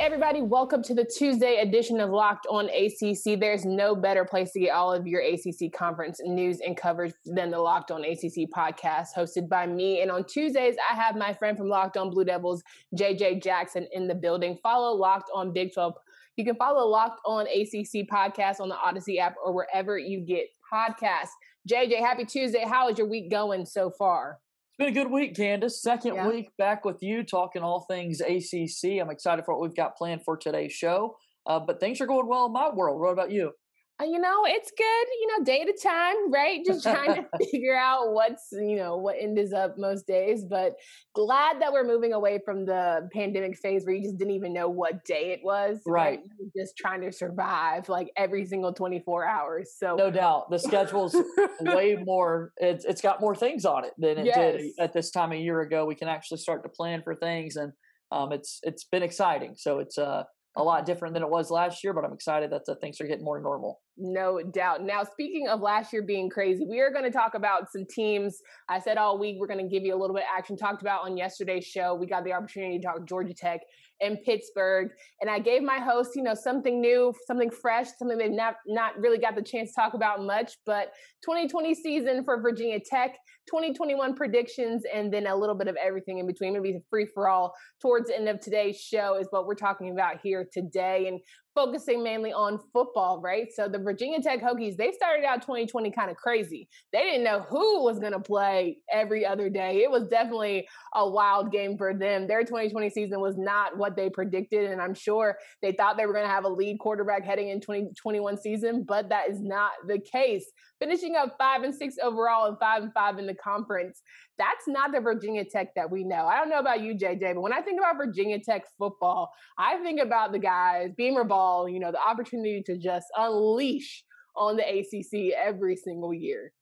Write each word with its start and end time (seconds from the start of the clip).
Everybody, 0.00 0.40
welcome 0.40 0.82
to 0.82 0.94
the 0.94 1.04
Tuesday 1.04 1.60
edition 1.60 2.00
of 2.00 2.08
Locked 2.08 2.46
On 2.48 2.70
ACC. 2.70 3.38
There's 3.38 3.66
no 3.66 3.94
better 3.94 4.24
place 4.24 4.50
to 4.52 4.60
get 4.60 4.70
all 4.70 4.94
of 4.94 5.06
your 5.06 5.20
ACC 5.20 5.70
conference 5.74 6.22
news 6.24 6.60
and 6.66 6.74
coverage 6.74 7.12
than 7.26 7.50
the 7.50 7.58
Locked 7.58 7.90
On 7.90 8.02
ACC 8.02 8.48
podcast, 8.50 9.08
hosted 9.14 9.46
by 9.46 9.66
me. 9.66 10.00
And 10.00 10.10
on 10.10 10.24
Tuesdays, 10.24 10.76
I 10.90 10.94
have 10.94 11.16
my 11.16 11.34
friend 11.34 11.54
from 11.54 11.68
Locked 11.68 11.98
On 11.98 12.08
Blue 12.08 12.24
Devils, 12.24 12.62
JJ 12.98 13.42
Jackson, 13.42 13.86
in 13.92 14.08
the 14.08 14.14
building. 14.14 14.58
Follow 14.62 14.96
Locked 14.96 15.30
On 15.34 15.52
Big 15.52 15.74
12. 15.74 15.92
You 16.38 16.46
can 16.46 16.56
follow 16.56 16.88
Locked 16.88 17.20
On 17.26 17.46
ACC 17.46 18.08
podcast 18.08 18.58
on 18.58 18.70
the 18.70 18.76
Odyssey 18.76 19.18
app 19.18 19.34
or 19.44 19.52
wherever 19.52 19.98
you 19.98 20.20
get 20.20 20.46
podcasts. 20.72 21.28
JJ, 21.68 21.98
happy 21.98 22.24
Tuesday. 22.24 22.64
How 22.66 22.88
is 22.88 22.96
your 22.96 23.06
week 23.06 23.30
going 23.30 23.66
so 23.66 23.90
far? 23.90 24.38
Been 24.80 24.88
a 24.88 24.92
good 24.92 25.10
week, 25.10 25.36
Candace. 25.36 25.82
Second 25.82 26.14
yeah. 26.14 26.26
week 26.26 26.56
back 26.56 26.86
with 26.86 27.02
you 27.02 27.22
talking 27.22 27.60
all 27.60 27.80
things 27.80 28.22
ACC. 28.22 28.98
I'm 28.98 29.10
excited 29.10 29.44
for 29.44 29.52
what 29.52 29.60
we've 29.60 29.76
got 29.76 29.94
planned 29.94 30.24
for 30.24 30.38
today's 30.38 30.72
show. 30.72 31.18
Uh, 31.46 31.60
but 31.60 31.80
things 31.80 32.00
are 32.00 32.06
going 32.06 32.26
well 32.26 32.46
in 32.46 32.52
my 32.52 32.70
world. 32.70 32.98
What 32.98 33.12
about 33.12 33.30
you? 33.30 33.52
Uh, 34.00 34.04
you 34.04 34.18
know, 34.18 34.44
it's 34.46 34.70
good, 34.70 35.06
you 35.20 35.26
know, 35.26 35.44
day 35.44 35.64
to 35.64 35.76
time, 35.82 36.32
right? 36.32 36.64
Just 36.64 36.82
trying 36.82 37.14
to 37.14 37.26
figure 37.50 37.76
out 37.76 38.12
what's, 38.12 38.48
you 38.52 38.76
know, 38.76 38.96
what 38.96 39.16
ends 39.20 39.52
up 39.52 39.76
most 39.78 40.06
days. 40.06 40.44
But 40.44 40.74
glad 41.14 41.60
that 41.60 41.72
we're 41.72 41.84
moving 41.84 42.12
away 42.12 42.40
from 42.44 42.64
the 42.64 43.08
pandemic 43.12 43.56
phase 43.58 43.84
where 43.84 43.94
you 43.94 44.02
just 44.02 44.18
didn't 44.18 44.34
even 44.34 44.52
know 44.52 44.68
what 44.68 45.04
day 45.04 45.32
it 45.32 45.40
was. 45.42 45.80
Right. 45.86 46.20
right? 46.20 46.52
Just 46.56 46.76
trying 46.76 47.02
to 47.02 47.12
survive 47.12 47.88
like 47.88 48.10
every 48.16 48.46
single 48.46 48.72
24 48.72 49.26
hours. 49.26 49.74
So, 49.76 49.96
no 49.96 50.10
doubt. 50.10 50.50
The 50.50 50.58
schedule's 50.58 51.16
way 51.60 51.96
more, 52.02 52.52
it's, 52.56 52.84
it's 52.84 53.00
got 53.00 53.20
more 53.20 53.34
things 53.34 53.64
on 53.64 53.84
it 53.84 53.92
than 53.98 54.18
it 54.18 54.26
yes. 54.26 54.36
did 54.36 54.70
at 54.78 54.92
this 54.92 55.10
time 55.10 55.32
a 55.32 55.36
year 55.36 55.60
ago. 55.60 55.84
We 55.84 55.94
can 55.94 56.08
actually 56.08 56.38
start 56.38 56.62
to 56.62 56.68
plan 56.68 57.02
for 57.02 57.14
things 57.14 57.56
and, 57.56 57.72
um, 58.12 58.32
it's 58.32 58.58
it's 58.64 58.82
been 58.82 59.04
exciting. 59.04 59.54
So 59.56 59.78
it's 59.78 59.96
uh 59.96 60.24
a 60.56 60.62
lot 60.62 60.84
different 60.84 61.14
than 61.14 61.22
it 61.22 61.30
was 61.30 61.50
last 61.50 61.84
year, 61.84 61.92
but 61.92 62.04
I'm 62.04 62.12
excited 62.12 62.50
that 62.50 62.66
the 62.66 62.74
things 62.76 63.00
are 63.00 63.06
getting 63.06 63.24
more 63.24 63.40
normal. 63.40 63.80
No 64.00 64.40
doubt. 64.42 64.82
Now, 64.82 65.04
speaking 65.04 65.48
of 65.48 65.60
last 65.60 65.92
year 65.92 66.02
being 66.02 66.30
crazy, 66.30 66.64
we 66.66 66.80
are 66.80 66.90
going 66.90 67.04
to 67.04 67.10
talk 67.10 67.34
about 67.34 67.70
some 67.70 67.84
teams. 67.84 68.40
I 68.66 68.80
said 68.80 68.96
all 68.96 69.18
week 69.18 69.36
we're 69.38 69.46
going 69.46 69.62
to 69.62 69.70
give 69.70 69.84
you 69.84 69.94
a 69.94 69.98
little 70.00 70.16
bit 70.16 70.22
of 70.22 70.30
action. 70.34 70.56
Talked 70.56 70.80
about 70.80 71.02
on 71.02 71.18
yesterday's 71.18 71.66
show, 71.66 71.94
we 71.94 72.06
got 72.06 72.24
the 72.24 72.32
opportunity 72.32 72.78
to 72.78 72.84
talk 72.84 73.06
Georgia 73.06 73.34
Tech 73.34 73.60
and 74.00 74.18
Pittsburgh, 74.24 74.88
and 75.20 75.28
I 75.28 75.38
gave 75.38 75.62
my 75.62 75.78
host, 75.78 76.16
you 76.16 76.22
know, 76.22 76.32
something 76.32 76.80
new, 76.80 77.12
something 77.26 77.50
fresh, 77.50 77.88
something 77.98 78.16
they've 78.16 78.30
not 78.30 78.56
not 78.66 78.98
really 78.98 79.18
got 79.18 79.34
the 79.34 79.42
chance 79.42 79.70
to 79.70 79.74
talk 79.74 79.92
about 79.92 80.24
much. 80.24 80.56
But 80.64 80.92
2020 81.22 81.74
season 81.74 82.24
for 82.24 82.40
Virginia 82.40 82.80
Tech, 82.80 83.18
2021 83.48 84.14
predictions, 84.14 84.84
and 84.92 85.12
then 85.12 85.26
a 85.26 85.36
little 85.36 85.54
bit 85.54 85.68
of 85.68 85.76
everything 85.76 86.18
in 86.18 86.26
between. 86.26 86.54
Maybe 86.54 86.76
a 86.76 86.80
free 86.88 87.06
for 87.12 87.28
all 87.28 87.54
towards 87.82 88.08
the 88.08 88.16
end 88.16 88.28
of 88.28 88.40
today's 88.40 88.80
show 88.80 89.16
is 89.16 89.26
what 89.30 89.46
we're 89.46 89.54
talking 89.54 89.90
about 89.90 90.20
here 90.22 90.48
today. 90.50 91.08
And 91.08 91.20
focusing 91.54 92.02
mainly 92.02 92.32
on 92.32 92.60
football, 92.72 93.20
right? 93.20 93.48
So 93.52 93.68
the 93.68 93.78
Virginia 93.78 94.20
Tech 94.20 94.40
Hokies, 94.40 94.76
they 94.76 94.92
started 94.92 95.24
out 95.24 95.42
2020 95.42 95.90
kind 95.90 96.10
of 96.10 96.16
crazy. 96.16 96.68
They 96.92 97.00
didn't 97.00 97.24
know 97.24 97.40
who 97.40 97.82
was 97.82 97.98
going 97.98 98.12
to 98.12 98.20
play 98.20 98.78
every 98.92 99.26
other 99.26 99.50
day. 99.50 99.82
It 99.82 99.90
was 99.90 100.08
definitely 100.08 100.68
a 100.94 101.08
wild 101.08 101.50
game 101.50 101.76
for 101.76 101.94
them. 101.94 102.26
Their 102.26 102.44
2020 102.44 102.90
season 102.90 103.20
was 103.20 103.36
not 103.36 103.76
what 103.76 103.96
they 103.96 104.10
predicted, 104.10 104.70
and 104.70 104.80
I'm 104.80 104.94
sure 104.94 105.36
they 105.62 105.72
thought 105.72 105.96
they 105.96 106.06
were 106.06 106.12
going 106.12 106.26
to 106.26 106.32
have 106.32 106.44
a 106.44 106.48
lead 106.48 106.78
quarterback 106.78 107.24
heading 107.24 107.48
in 107.48 107.60
2021 107.60 108.38
season, 108.38 108.84
but 108.84 109.08
that 109.08 109.28
is 109.30 109.40
not 109.40 109.72
the 109.86 109.98
case. 109.98 110.46
Finishing 110.80 111.14
up 111.14 111.36
five 111.36 111.62
and 111.62 111.74
six 111.74 111.96
overall 112.02 112.48
and 112.48 112.58
five 112.58 112.82
and 112.82 112.92
five 112.94 113.18
in 113.18 113.26
the 113.26 113.34
conference. 113.34 114.00
That's 114.38 114.66
not 114.66 114.92
the 114.92 115.00
Virginia 115.00 115.44
Tech 115.44 115.74
that 115.76 115.90
we 115.90 116.04
know. 116.04 116.26
I 116.26 116.36
don't 116.36 116.48
know 116.48 116.58
about 116.58 116.80
you, 116.80 116.94
JJ, 116.94 117.34
but 117.34 117.42
when 117.42 117.52
I 117.52 117.60
think 117.60 117.78
about 117.78 117.98
Virginia 117.98 118.38
Tech 118.38 118.62
football, 118.78 119.30
I 119.58 119.76
think 119.82 120.00
about 120.00 120.32
the 120.32 120.38
guys, 120.38 120.90
Beamer 120.96 121.24
Ball, 121.24 121.68
you 121.68 121.80
know, 121.80 121.92
the 121.92 122.00
opportunity 122.00 122.62
to 122.64 122.78
just 122.78 123.06
unleash 123.14 124.02
on 124.36 124.56
the 124.56 124.62
ACC 124.62 125.34
every 125.36 125.76
single 125.76 126.14
year. 126.14 126.52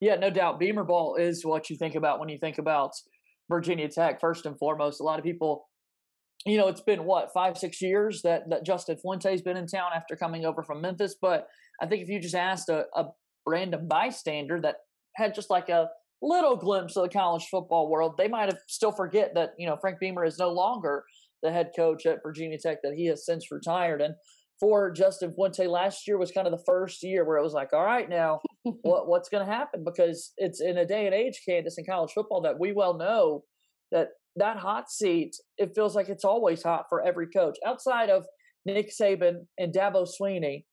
Yeah, 0.00 0.14
no 0.14 0.30
doubt. 0.30 0.60
Beamer 0.60 0.84
Ball 0.84 1.16
is 1.16 1.44
what 1.44 1.68
you 1.68 1.76
think 1.76 1.96
about 1.96 2.20
when 2.20 2.28
you 2.28 2.38
think 2.38 2.58
about 2.58 2.92
Virginia 3.50 3.88
Tech, 3.88 4.20
first 4.20 4.46
and 4.46 4.56
foremost. 4.58 5.00
A 5.00 5.02
lot 5.02 5.18
of 5.18 5.24
people, 5.24 5.68
you 6.46 6.56
know, 6.56 6.68
it's 6.68 6.80
been 6.80 7.04
what, 7.04 7.32
five, 7.34 7.58
six 7.58 7.82
years 7.82 8.22
that, 8.22 8.48
that 8.48 8.64
Justin 8.64 8.96
Fuente's 8.96 9.42
been 9.42 9.56
in 9.56 9.66
town 9.66 9.90
after 9.94 10.16
coming 10.16 10.46
over 10.46 10.62
from 10.62 10.80
Memphis. 10.80 11.16
But 11.20 11.48
I 11.82 11.86
think 11.86 12.02
if 12.02 12.08
you 12.08 12.20
just 12.20 12.34
asked 12.34 12.68
a, 12.68 12.84
a 12.94 13.06
random 13.50 13.88
bystander 13.88 14.60
that 14.60 14.76
had 15.16 15.34
just 15.34 15.50
like 15.50 15.68
a 15.68 15.88
little 16.22 16.56
glimpse 16.56 16.96
of 16.96 17.02
the 17.02 17.08
college 17.08 17.46
football 17.50 17.88
world, 17.88 18.14
they 18.16 18.28
might 18.28 18.52
have 18.52 18.58
still 18.68 18.92
forget 18.92 19.34
that 19.34 19.50
you 19.58 19.66
know 19.66 19.76
Frank 19.80 19.98
Beamer 20.00 20.24
is 20.24 20.38
no 20.38 20.50
longer 20.50 21.04
the 21.42 21.50
head 21.50 21.70
coach 21.74 22.06
at 22.06 22.22
Virginia 22.22 22.58
Tech; 22.58 22.78
that 22.82 22.94
he 22.94 23.06
has 23.06 23.24
since 23.24 23.50
retired. 23.50 24.00
And 24.00 24.14
for 24.58 24.90
Justin 24.92 25.32
Fuente, 25.34 25.66
last 25.66 26.06
year 26.06 26.18
was 26.18 26.30
kind 26.30 26.46
of 26.46 26.52
the 26.52 26.64
first 26.66 27.02
year 27.02 27.24
where 27.24 27.38
it 27.38 27.42
was 27.42 27.54
like, 27.54 27.72
all 27.72 27.84
right, 27.84 28.08
now 28.08 28.40
what 28.82 29.08
what's 29.08 29.28
going 29.28 29.44
to 29.44 29.52
happen? 29.52 29.84
Because 29.84 30.32
it's 30.36 30.60
in 30.60 30.78
a 30.78 30.86
day 30.86 31.06
and 31.06 31.14
age, 31.14 31.40
Candace, 31.46 31.78
in 31.78 31.84
college 31.84 32.12
football 32.12 32.42
that 32.42 32.58
we 32.58 32.72
well 32.72 32.96
know 32.96 33.44
that 33.90 34.08
that 34.36 34.58
hot 34.58 34.90
seat 34.90 35.34
it 35.58 35.74
feels 35.74 35.96
like 35.96 36.08
it's 36.08 36.24
always 36.24 36.62
hot 36.62 36.84
for 36.88 37.02
every 37.02 37.26
coach 37.26 37.58
outside 37.66 38.10
of 38.10 38.24
Nick 38.64 38.90
Saban 38.90 39.46
and 39.58 39.74
Dabo 39.74 40.06
Swinney. 40.06 40.64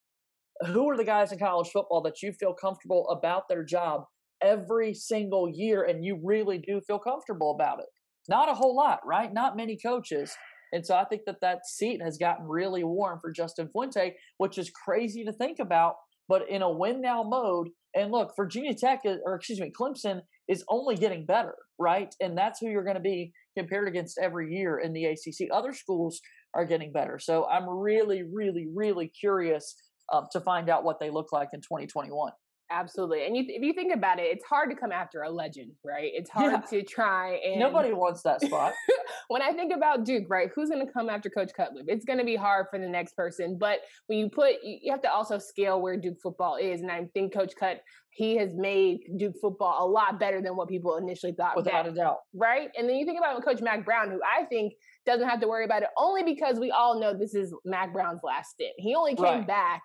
Who 0.66 0.90
are 0.90 0.98
the 0.98 1.04
guys 1.04 1.32
in 1.32 1.40
college 1.40 1.70
football 1.70 2.02
that 2.02 2.22
you 2.24 2.34
feel 2.34 2.54
comfortable 2.54 3.08
about 3.10 3.48
their 3.48 3.64
job 3.64 4.06
every 4.42 4.94
single 4.94 5.50
year 5.50 5.84
and 5.84 6.04
you 6.04 6.20
really 6.24 6.58
do 6.60 6.82
feel 6.82 7.00
comfortable 7.00 7.52
about 7.52 7.80
it. 7.80 7.88
Not 8.30 8.50
a 8.50 8.54
whole 8.54 8.76
lot, 8.76 9.00
right? 9.06 9.34
Not 9.34 9.58
many 9.58 9.78
coaches. 9.78 10.36
And 10.74 10.86
so 10.86 10.96
I 10.96 11.06
think 11.06 11.22
that 11.26 11.42
that 11.42 11.66
seat 11.66 12.02
has 12.02 12.18
gotten 12.18 12.46
really 12.46 12.84
warm 12.84 13.20
for 13.22 13.32
Justin 13.32 13.70
Fuente, 13.72 14.16
which 14.38 14.58
is 14.58 14.70
crazy 14.70 15.24
to 15.24 15.32
think 15.32 15.60
about, 15.60 15.96
but 16.28 16.50
in 16.50 16.62
a 16.62 16.70
win 16.70 17.02
now 17.02 17.24
mode. 17.24 17.70
And 17.96 18.12
look, 18.12 18.34
Virginia 18.36 18.74
Tech, 18.76 19.02
or 19.26 19.36
excuse 19.36 19.62
me, 19.62 19.72
Clemson 19.80 20.22
is 20.50 20.64
only 20.70 20.96
getting 20.96 21.26
better, 21.26 21.56
right? 21.80 22.14
And 22.20 22.38
that's 22.38 22.60
who 22.60 22.68
you're 22.68 22.84
going 22.84 22.98
to 22.98 23.02
be 23.02 23.32
compared 23.58 23.88
against 23.88 24.20
every 24.22 24.54
year 24.54 24.78
in 24.80 24.92
the 24.92 25.06
ACC. 25.06 25.48
Other 25.54 25.74
schools 25.74 26.20
are 26.54 26.66
getting 26.66 26.92
better. 26.92 27.18
So 27.18 27.46
I'm 27.46 27.68
really, 27.68 28.24
really, 28.24 28.68
really 28.74 29.08
curious 29.08 29.76
uh, 30.12 30.24
to 30.32 30.42
find 30.42 30.70
out 30.70 30.84
what 30.84 31.00
they 31.00 31.10
look 31.10 31.32
like 31.32 31.50
in 31.54 31.62
2021. 31.62 32.32
Absolutely. 32.70 33.26
And 33.26 33.36
you, 33.36 33.46
if 33.48 33.62
you 33.62 33.74
think 33.74 33.94
about 33.94 34.20
it, 34.20 34.24
it's 34.24 34.44
hard 34.44 34.70
to 34.70 34.76
come 34.76 34.92
after 34.92 35.22
a 35.22 35.30
legend, 35.30 35.72
right? 35.86 36.12
It's 36.14 36.30
hard 36.30 36.52
yeah. 36.52 36.80
to 36.80 36.84
try 36.84 37.36
and. 37.36 37.60
Nobody 37.60 37.94
wants 37.94 38.24
that 38.24 38.42
spot. 38.42 38.74
when 39.30 39.42
I 39.42 39.54
think 39.54 39.74
about 39.74 40.04
Duke, 40.04 40.26
right, 40.30 40.50
who's 40.54 40.70
going 40.70 40.86
to 40.86 40.92
come 40.92 41.10
after 41.10 41.30
Coach 41.30 41.52
Cutcliffe? 41.56 41.86
It's 41.88 42.04
going 42.04 42.20
to 42.20 42.26
be 42.26 42.36
hard 42.36 42.66
for 42.70 42.78
the 42.78 42.88
next 42.88 43.16
person. 43.16 43.58
But 43.58 43.80
when 44.08 44.20
you 44.20 44.30
put, 44.30 44.56
you 44.64 44.92
have 44.92 45.02
to 45.04 45.12
also 45.12 45.38
scale 45.38 45.82
where 45.82 45.96
Duke 45.98 46.18
football 46.22 46.58
is. 46.58 46.82
And 46.82 46.92
I 46.92 47.06
think 47.14 47.34
Coach 47.34 47.54
Cut, 47.58 47.82
he 48.10 48.36
has 48.36 48.54
made 48.54 49.00
Duke 49.18 49.36
football 49.40 49.86
a 49.86 49.88
lot 49.88 50.20
better 50.20 50.42
than 50.42 50.58
what 50.58 50.68
people 50.68 50.98
initially 50.98 51.34
thought. 51.34 51.56
Without 51.56 51.88
a 51.88 51.92
doubt. 51.92 52.18
Right? 52.34 52.70
And 52.78 52.90
then 52.90 52.98
you 52.98 53.06
think 53.06 53.18
about 53.18 53.44
Coach 53.46 53.62
Mack 53.62 53.86
Brown, 53.86 54.10
who 54.10 54.20
I 54.24 54.44
think 54.46 54.74
doesn't 55.08 55.28
have 55.28 55.40
to 55.40 55.48
worry 55.48 55.66
about 55.66 55.82
it 55.82 55.90
only 55.98 56.22
because 56.22 56.60
we 56.60 56.70
all 56.70 57.00
know 57.00 57.18
this 57.18 57.34
is 57.34 57.52
Mack 57.66 57.94
Brown's 57.94 58.20
last 58.24 58.52
stint. 58.52 58.74
He 58.78 58.94
only 58.94 59.16
came 59.16 59.24
right. 59.24 59.48
back 59.48 59.82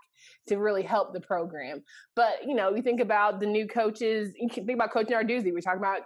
to 0.48 0.56
really 0.56 0.82
help 0.82 1.14
the 1.14 1.20
program. 1.20 1.82
But, 2.14 2.44
you 2.46 2.54
know, 2.54 2.74
you 2.74 2.82
think 2.82 3.00
about 3.00 3.40
the 3.40 3.46
new 3.46 3.66
coaches, 3.66 4.34
you 4.36 4.48
can 4.50 4.66
think 4.66 4.76
about 4.76 4.92
Coach 4.92 5.06
Narduzzi. 5.06 5.44
We 5.44 5.52
were 5.52 5.60
talking 5.60 5.80
about 5.80 6.00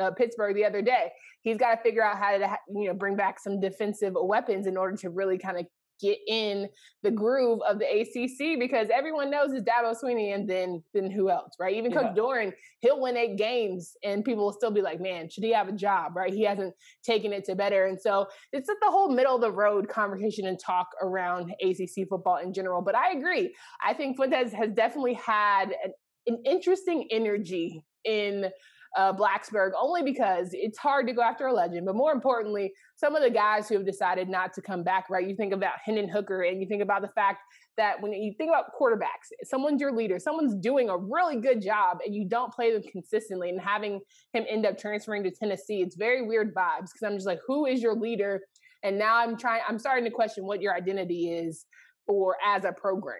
uh, 0.00 0.10
Pittsburgh 0.12 0.56
the 0.56 0.64
other 0.64 0.82
day. 0.82 1.12
He's 1.42 1.58
got 1.58 1.74
to 1.74 1.82
figure 1.82 2.02
out 2.02 2.16
how 2.16 2.38
to, 2.38 2.56
you 2.74 2.88
know, 2.88 2.94
bring 2.94 3.16
back 3.16 3.38
some 3.38 3.60
defensive 3.60 4.14
weapons 4.20 4.66
in 4.66 4.76
order 4.76 4.96
to 4.96 5.10
really 5.10 5.38
kind 5.38 5.58
of 5.58 5.66
get 6.00 6.18
in 6.26 6.68
the 7.02 7.10
mm. 7.10 7.14
groove 7.14 7.60
of 7.68 7.78
the 7.78 7.86
ACC 7.86 8.58
because 8.58 8.88
everyone 8.92 9.30
knows 9.30 9.52
it's 9.52 9.68
Dabo 9.68 9.94
Swinney 9.94 10.34
and 10.34 10.48
then 10.48 10.82
then 10.92 11.10
who 11.10 11.30
else, 11.30 11.54
right? 11.58 11.74
Even 11.74 11.92
yeah. 11.92 12.00
Coach 12.00 12.16
Doeren, 12.16 12.52
he'll 12.80 13.00
win 13.00 13.16
eight 13.16 13.36
games 13.36 13.96
and 14.02 14.24
people 14.24 14.44
will 14.44 14.52
still 14.52 14.70
be 14.70 14.82
like, 14.82 15.00
man, 15.00 15.28
should 15.28 15.44
he 15.44 15.52
have 15.52 15.68
a 15.68 15.72
job, 15.72 16.16
right? 16.16 16.32
He 16.32 16.44
hasn't 16.44 16.74
taken 17.02 17.32
it 17.32 17.44
to 17.44 17.54
better. 17.54 17.86
And 17.86 18.00
so 18.00 18.26
it's 18.52 18.68
like 18.68 18.78
the 18.80 18.90
whole 18.90 19.08
middle 19.08 19.36
of 19.36 19.40
the 19.40 19.52
road 19.52 19.88
conversation 19.88 20.46
and 20.46 20.58
talk 20.58 20.88
around 21.00 21.52
ACC 21.62 22.08
football 22.08 22.38
in 22.38 22.52
general. 22.52 22.82
But 22.82 22.96
I 22.96 23.12
agree. 23.12 23.54
I 23.84 23.94
think 23.94 24.16
Fuentes 24.16 24.52
has 24.52 24.70
definitely 24.72 25.14
had 25.14 25.66
an, 25.84 25.92
an 26.26 26.42
interesting 26.44 27.08
energy 27.10 27.84
in 28.04 28.50
uh, 28.96 29.12
Blacksburg 29.12 29.70
only 29.78 30.02
because 30.02 30.50
it's 30.52 30.78
hard 30.78 31.06
to 31.08 31.12
go 31.12 31.22
after 31.22 31.46
a 31.46 31.52
legend. 31.52 31.86
But 31.86 31.96
more 31.96 32.12
importantly, 32.12 32.72
some 32.96 33.16
of 33.16 33.22
the 33.22 33.30
guys 33.30 33.68
who 33.68 33.74
have 33.74 33.86
decided 33.86 34.28
not 34.28 34.52
to 34.54 34.62
come 34.62 34.82
back, 34.82 35.10
right? 35.10 35.26
You 35.26 35.34
think 35.34 35.52
about 35.52 35.74
Hendon 35.84 36.08
Hooker 36.08 36.42
and 36.42 36.60
you 36.60 36.68
think 36.68 36.82
about 36.82 37.02
the 37.02 37.08
fact 37.08 37.40
that 37.76 38.00
when 38.00 38.12
you 38.12 38.32
think 38.38 38.50
about 38.50 38.66
quarterbacks, 38.80 39.32
someone's 39.42 39.80
your 39.80 39.92
leader, 39.92 40.18
someone's 40.18 40.54
doing 40.54 40.88
a 40.88 40.96
really 40.96 41.40
good 41.40 41.60
job, 41.60 41.98
and 42.04 42.14
you 42.14 42.28
don't 42.28 42.52
play 42.52 42.72
them 42.72 42.82
consistently, 42.90 43.50
and 43.50 43.60
having 43.60 44.00
him 44.32 44.44
end 44.48 44.64
up 44.64 44.78
transferring 44.78 45.24
to 45.24 45.30
Tennessee, 45.30 45.82
it's 45.82 45.96
very 45.96 46.26
weird 46.26 46.54
vibes 46.54 46.92
because 46.92 47.02
I'm 47.04 47.14
just 47.14 47.26
like, 47.26 47.40
who 47.46 47.66
is 47.66 47.82
your 47.82 47.94
leader? 47.94 48.40
And 48.84 48.98
now 48.98 49.16
I'm 49.16 49.36
trying, 49.36 49.62
I'm 49.68 49.78
starting 49.78 50.04
to 50.04 50.10
question 50.10 50.46
what 50.46 50.60
your 50.60 50.74
identity 50.74 51.32
is 51.32 51.64
or 52.06 52.36
as 52.46 52.64
a 52.64 52.72
program. 52.72 53.18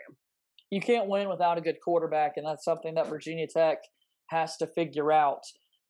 You 0.71 0.81
can't 0.81 1.09
win 1.09 1.29
without 1.29 1.59
a 1.59 1.61
good 1.61 1.77
quarterback, 1.83 2.37
and 2.37 2.47
that's 2.47 2.65
something 2.65 2.95
that 2.95 3.09
Virginia 3.09 3.47
Tech 3.47 3.79
has 4.29 4.57
to 4.59 4.67
figure 4.67 5.11
out 5.13 5.43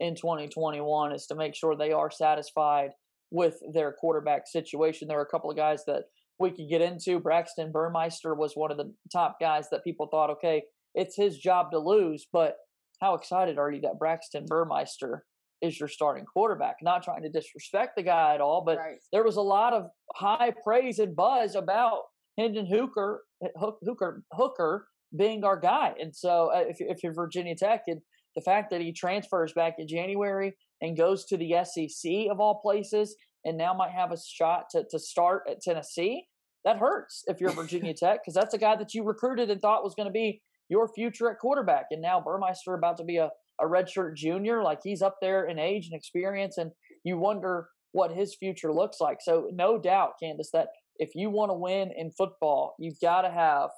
in 0.05 0.15
2021 0.15 1.13
is 1.13 1.27
to 1.27 1.35
make 1.35 1.55
sure 1.55 1.77
they 1.77 1.93
are 1.93 2.11
satisfied 2.11 2.91
with 3.31 3.59
their 3.73 3.93
quarterback 3.93 4.47
situation. 4.47 5.09
There 5.09 5.19
are 5.19 5.23
a 5.25 5.31
couple 5.31 5.51
of 5.51 5.57
guys 5.57 5.85
that 5.87 6.05
we 6.39 6.51
could 6.51 6.69
get 6.69 6.81
into. 6.81 7.19
Braxton 7.19 7.73
Burmeister 7.73 8.35
was 8.35 8.53
one 8.55 8.71
of 8.71 8.77
the 8.77 8.93
top 9.13 9.39
guys 9.41 9.69
that 9.71 9.85
people 9.85 10.09
thought, 10.11 10.31
okay, 10.31 10.63
it's 10.95 11.17
his 11.17 11.39
job 11.39 11.71
to 11.73 11.79
lose. 11.79 12.27
But 12.33 12.57
how 13.01 13.15
excited 13.15 13.59
are 13.59 13.71
you 13.71 13.81
that 13.83 13.99
Braxton 13.99 14.47
Burmeister 14.47 15.25
is 15.63 15.79
your 15.79 15.89
starting 15.89 16.25
quarterback? 16.25 16.77
Not 16.83 17.03
trying 17.03 17.23
to 17.23 17.29
disrespect 17.29 17.97
the 17.97 18.03
guy 18.03 18.35
at 18.35 18.41
all, 18.41 18.63
but 18.65 18.79
right. 18.79 18.99
there 19.13 19.25
was 19.25 19.37
a 19.37 19.43
lot 19.43 19.73
of 19.73 19.89
high 20.15 20.53
praise 20.65 20.99
and 20.99 21.17
buzz 21.17 21.55
about 21.55 22.03
Hendon 22.39 22.67
Hooker, 22.67 23.23
Hooker, 23.57 24.23
Hooker 24.33 24.87
being 25.17 25.45
our 25.45 25.59
guy. 25.59 25.95
And 26.01 26.15
so 26.15 26.51
uh, 26.55 26.65
if, 26.69 26.77
if 26.81 27.03
you're 27.03 27.15
Virginia 27.15 27.55
Tech 27.55 27.83
and 27.87 28.01
the 28.35 28.43
fact 28.43 28.71
that 28.71 28.81
he 28.81 28.93
transfers 28.93 29.53
back 29.53 29.75
in 29.79 29.89
January 29.89 30.55
and 30.81 30.97
goes 30.97 31.25
to 31.27 31.37
the 31.37 31.55
SEC 31.65 32.31
of 32.31 32.41
all 32.41 32.61
places 32.61 33.17
and 33.45 33.57
now 33.57 33.75
might 33.75 33.93
have 33.93 34.13
a 34.13 34.19
shot 34.19 34.65
to, 34.71 34.85
to 34.91 34.99
start 34.99 35.43
at 35.49 35.61
Tennessee, 35.61 36.27
that 36.65 36.79
hurts 36.79 37.25
if 37.27 37.41
you're 37.41 37.51
Virginia 37.51 37.95
Tech 37.97 38.21
because 38.23 38.35
that's 38.35 38.55
a 38.55 38.59
guy 38.59 38.77
that 38.77 38.95
you 38.95 39.05
recruited 39.05 39.51
and 39.51 39.61
thought 39.61 39.85
was 39.85 39.95
going 39.95 40.09
to 40.09 40.13
be 40.13 40.43
your 40.69 40.89
future 40.89 41.31
at 41.31 41.39
quarterback. 41.39 41.87
And 41.91 42.01
now 42.01 42.21
Burmeister 42.21 42.75
about 42.75 42.97
to 42.99 43.05
be 43.05 43.19
a, 43.19 43.31
a 43.61 43.65
redshirt 43.65 44.17
junior, 44.17 44.63
like 44.63 44.81
he's 44.83 45.03
up 45.03 45.17
there 45.21 45.47
in 45.47 45.59
age 45.59 45.87
and 45.87 45.95
experience, 45.95 46.59
and 46.59 46.71
you 47.05 47.19
wonder 47.19 47.69
what 47.93 48.13
his 48.13 48.35
future 48.35 48.73
looks 48.73 49.01
like. 49.01 49.19
So, 49.21 49.51
no 49.53 49.79
doubt, 49.79 50.15
Candace, 50.21 50.51
that 50.53 50.69
if 50.97 51.11
you 51.15 51.31
want 51.31 51.51
to 51.51 51.55
win 51.55 51.91
in 51.97 52.11
football, 52.11 52.75
you've 52.79 53.01
got 53.01 53.23
to 53.23 53.31
have 53.31 53.71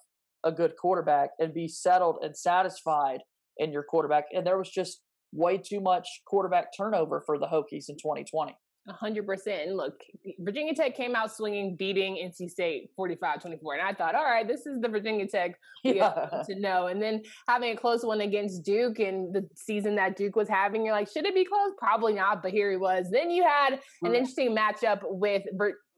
a 0.45 0.53
good 0.53 0.73
quarterback 0.81 1.31
and 1.39 1.53
be 1.53 1.69
settled 1.69 2.19
and 2.23 2.37
satisfied 2.37 3.19
in 3.59 3.73
your 3.73 3.83
quarterback. 3.83 4.27
And 4.35 4.47
there 4.47 4.59
was 4.59 4.71
just 4.71 5.03
way 5.33 5.59
too 5.59 5.81
much 5.81 6.09
quarterback 6.27 6.77
turnover 6.77 7.23
for 7.25 7.39
the 7.39 7.47
Hokies 7.47 7.89
in 7.89 7.97
2020. 7.97 8.57
100%. 8.89 9.67
And 9.67 9.77
look, 9.77 9.95
Virginia 10.39 10.75
Tech 10.75 10.97
came 10.97 11.17
out 11.17 11.35
swinging, 11.35 11.77
beating 11.77 12.17
NC 12.17 12.49
State 12.51 12.91
45 12.95 13.41
24. 13.41 13.75
And 13.75 13.83
I 13.83 13.93
thought, 13.93 14.15
all 14.15 14.25
right, 14.25 14.47
this 14.47 14.67
is 14.67 14.81
the 14.81 14.89
Virginia 14.89 15.27
Tech 15.27 15.59
we 15.85 15.97
yeah. 15.97 16.29
Have 16.31 16.47
to 16.47 16.59
know. 16.59 16.87
And 16.87 17.03
then 17.03 17.23
having 17.49 17.73
a 17.73 17.77
close 17.77 18.05
one 18.05 18.21
against 18.21 18.65
Duke 18.65 18.99
and 18.99 19.35
the 19.35 19.49
season 19.55 19.97
that 19.97 20.17
Duke 20.17 20.37
was 20.37 20.49
having, 20.49 20.85
you're 20.85 20.95
like, 20.95 21.09
should 21.11 21.27
it 21.27 21.35
be 21.35 21.45
close? 21.45 21.73
Probably 21.79 22.15
not, 22.15 22.43
but 22.43 22.53
here 22.53 22.71
he 22.71 22.77
was. 22.77 23.09
Then 23.11 23.31
you 23.31 23.45
had 23.45 23.81
an 24.03 24.15
interesting 24.15 24.57
matchup 24.57 25.01
with 25.03 25.43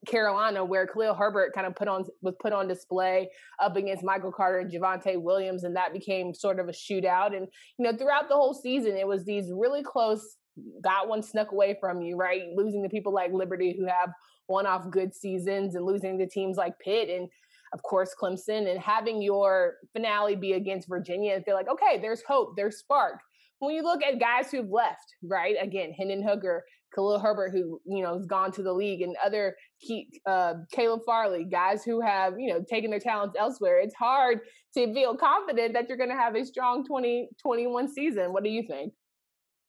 Carolina, 0.08 0.64
where 0.64 0.86
Khalil 0.86 1.14
Herbert 1.14 1.52
kind 1.54 1.66
of 1.66 1.76
put 1.76 1.86
on 1.86 2.04
was 2.22 2.34
put 2.40 2.52
on 2.52 2.66
display 2.66 3.28
up 3.60 3.76
against 3.76 4.02
Michael 4.02 4.32
Carter 4.32 4.58
and 4.58 4.72
Javonte 4.72 5.20
Williams, 5.20 5.64
and 5.64 5.76
that 5.76 5.92
became 5.92 6.34
sort 6.34 6.58
of 6.58 6.68
a 6.68 6.72
shootout. 6.72 7.36
And 7.36 7.46
you 7.78 7.84
know, 7.84 7.96
throughout 7.96 8.28
the 8.28 8.34
whole 8.34 8.54
season, 8.54 8.96
it 8.96 9.06
was 9.06 9.24
these 9.24 9.52
really 9.52 9.82
close. 9.82 10.36
Got 10.82 11.08
one 11.08 11.22
snuck 11.22 11.52
away 11.52 11.76
from 11.80 12.00
you, 12.00 12.16
right? 12.16 12.42
Losing 12.56 12.82
to 12.82 12.88
people 12.88 13.12
like 13.12 13.32
Liberty 13.32 13.76
who 13.78 13.86
have 13.86 14.10
one-off 14.46 14.90
good 14.90 15.14
seasons, 15.14 15.74
and 15.74 15.84
losing 15.84 16.18
to 16.18 16.26
teams 16.26 16.56
like 16.56 16.78
Pitt 16.80 17.08
and 17.10 17.28
of 17.72 17.82
course 17.82 18.14
Clemson, 18.20 18.70
and 18.70 18.80
having 18.80 19.20
your 19.20 19.74
finale 19.92 20.34
be 20.34 20.54
against 20.54 20.88
Virginia 20.88 21.34
and 21.34 21.44
feel 21.44 21.54
like, 21.54 21.68
okay, 21.68 21.98
there's 22.00 22.22
hope, 22.22 22.56
there's 22.56 22.78
spark. 22.78 23.20
When 23.60 23.74
you 23.74 23.82
look 23.82 24.02
at 24.02 24.20
guys 24.20 24.50
who've 24.50 24.70
left, 24.70 25.14
right? 25.22 25.56
Again, 25.60 25.92
Hendon 25.92 26.22
Hooker, 26.22 26.64
Khalil 26.94 27.18
Herbert, 27.18 27.52
who 27.52 27.80
you 27.86 28.02
know 28.02 28.14
has 28.14 28.26
gone 28.26 28.52
to 28.52 28.62
the 28.62 28.72
league, 28.72 29.02
and 29.02 29.14
other 29.24 29.56
key, 29.80 30.08
uh, 30.26 30.54
Caleb 30.72 31.00
Farley, 31.06 31.44
guys 31.44 31.84
who 31.84 32.00
have 32.00 32.34
you 32.38 32.52
know 32.52 32.64
taken 32.68 32.90
their 32.90 33.00
talents 33.00 33.36
elsewhere. 33.38 33.78
It's 33.80 33.94
hard 33.94 34.40
to 34.76 34.92
feel 34.92 35.16
confident 35.16 35.74
that 35.74 35.88
you're 35.88 35.98
going 35.98 36.10
to 36.10 36.16
have 36.16 36.34
a 36.34 36.44
strong 36.44 36.84
2021 36.84 37.92
season. 37.92 38.32
What 38.32 38.44
do 38.44 38.50
you 38.50 38.62
think? 38.68 38.92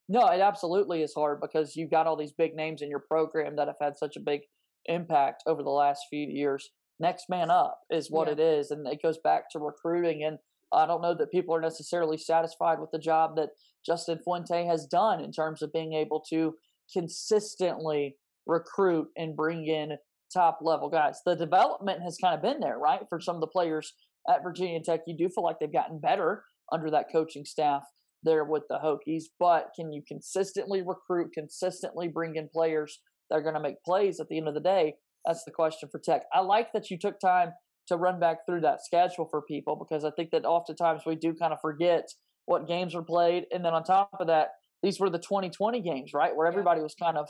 No, 0.08 0.26
it 0.28 0.42
absolutely 0.42 1.04
is 1.04 1.14
hard 1.14 1.40
because 1.40 1.76
you've 1.76 1.92
got 1.92 2.08
all 2.08 2.18
these 2.18 2.34
big 2.34 2.56
names 2.56 2.82
in 2.82 2.90
your 2.90 3.04
program 3.08 3.56
that 3.58 3.68
have 3.68 3.78
had 3.80 3.98
such 3.98 4.16
a 4.16 4.22
big 4.22 4.42
impact 4.86 5.44
over 5.46 5.62
the 5.62 5.70
last 5.70 6.06
few 6.10 6.28
years. 6.28 6.70
Next 7.00 7.30
man 7.30 7.52
up 7.52 7.80
is 7.92 8.10
what 8.10 8.28
yeah. 8.28 8.34
it 8.34 8.40
is, 8.40 8.72
and 8.72 8.88
it 8.88 9.02
goes 9.04 9.20
back 9.24 9.50
to 9.52 9.60
recruiting. 9.60 10.24
And 10.24 10.40
I 10.74 10.86
don't 10.86 11.02
know 11.02 11.16
that 11.16 11.32
people 11.32 11.56
are 11.56 11.62
necessarily 11.62 12.18
satisfied 12.18 12.80
with 12.80 12.90
the 12.92 13.00
job 13.00 13.36
that 13.36 13.50
Justin 13.86 14.20
Fuente 14.24 14.66
has 14.66 14.86
done 14.86 15.24
in 15.24 15.32
terms 15.32 15.62
of 15.62 15.72
being 15.72 15.94
able 15.94 16.24
to 16.30 16.56
consistently 16.92 18.16
recruit 18.48 19.08
and 19.18 19.36
bring 19.36 19.66
in 19.66 19.98
top 20.34 20.60
level 20.62 20.90
guys. 20.90 21.20
The 21.26 21.36
development 21.36 22.02
has 22.04 22.18
kind 22.22 22.36
of 22.36 22.42
been 22.42 22.60
there, 22.60 22.78
right? 22.78 23.02
For 23.10 23.20
some 23.20 23.36
of 23.36 23.42
the 23.42 23.48
players 23.48 23.94
at 24.30 24.44
Virginia 24.44 24.80
Tech, 24.84 25.02
you 25.08 25.16
do 25.18 25.30
feel 25.30 25.44
like 25.44 25.58
they've 25.60 25.72
gotten 25.72 26.00
better 26.00 26.44
under 26.72 26.92
that 26.92 27.12
coaching 27.12 27.46
staff 27.46 27.84
there 28.24 28.44
with 28.44 28.64
the 28.70 28.80
Hokies, 28.84 29.24
but 29.40 29.70
can 29.76 29.94
you 29.94 30.02
consistently 30.08 30.82
recruit, 30.82 31.32
consistently 31.34 32.08
bring 32.08 32.36
in 32.36 32.50
players 32.52 33.00
that 33.30 33.38
are 33.38 33.42
going 33.42 33.56
to 33.56 33.62
make 33.62 33.82
plays 33.84 34.20
at 34.20 34.28
the 34.28 34.38
end 34.38 34.48
of 34.48 34.54
the 34.54 34.60
day? 34.60 34.96
That's 35.26 35.44
the 35.46 35.52
question 35.52 35.90
for 35.92 36.00
Tech. 36.00 36.24
I 36.34 36.42
like 36.42 36.74
that 36.74 36.90
you 36.90 36.98
took 36.98 37.20
time 37.20 37.52
to 37.88 37.98
run 37.98 38.20
back 38.20 38.46
through 38.46 38.62
that 38.62 38.84
schedule 38.84 39.28
for 39.30 39.42
people 39.42 39.76
because 39.76 40.04
I 40.04 40.12
think 40.12 40.32
that 40.32 40.46
oftentimes 40.46 41.04
we 41.06 41.16
do 41.16 41.34
kind 41.34 41.54
of 41.54 41.60
forget 41.62 42.08
what 42.46 42.68
games 42.68 42.94
were 42.94 43.04
played. 43.04 43.46
And 43.52 43.64
then 43.64 43.74
on 43.74 43.84
top 43.84 44.12
of 44.20 44.28
that, 44.28 44.50
these 44.84 45.00
were 45.00 45.10
the 45.10 45.20
2020 45.20 45.82
games, 45.82 46.12
right? 46.14 46.36
Where 46.36 46.48
everybody 46.48 46.82
was 46.82 46.96
kind 46.96 47.18
of 47.18 47.28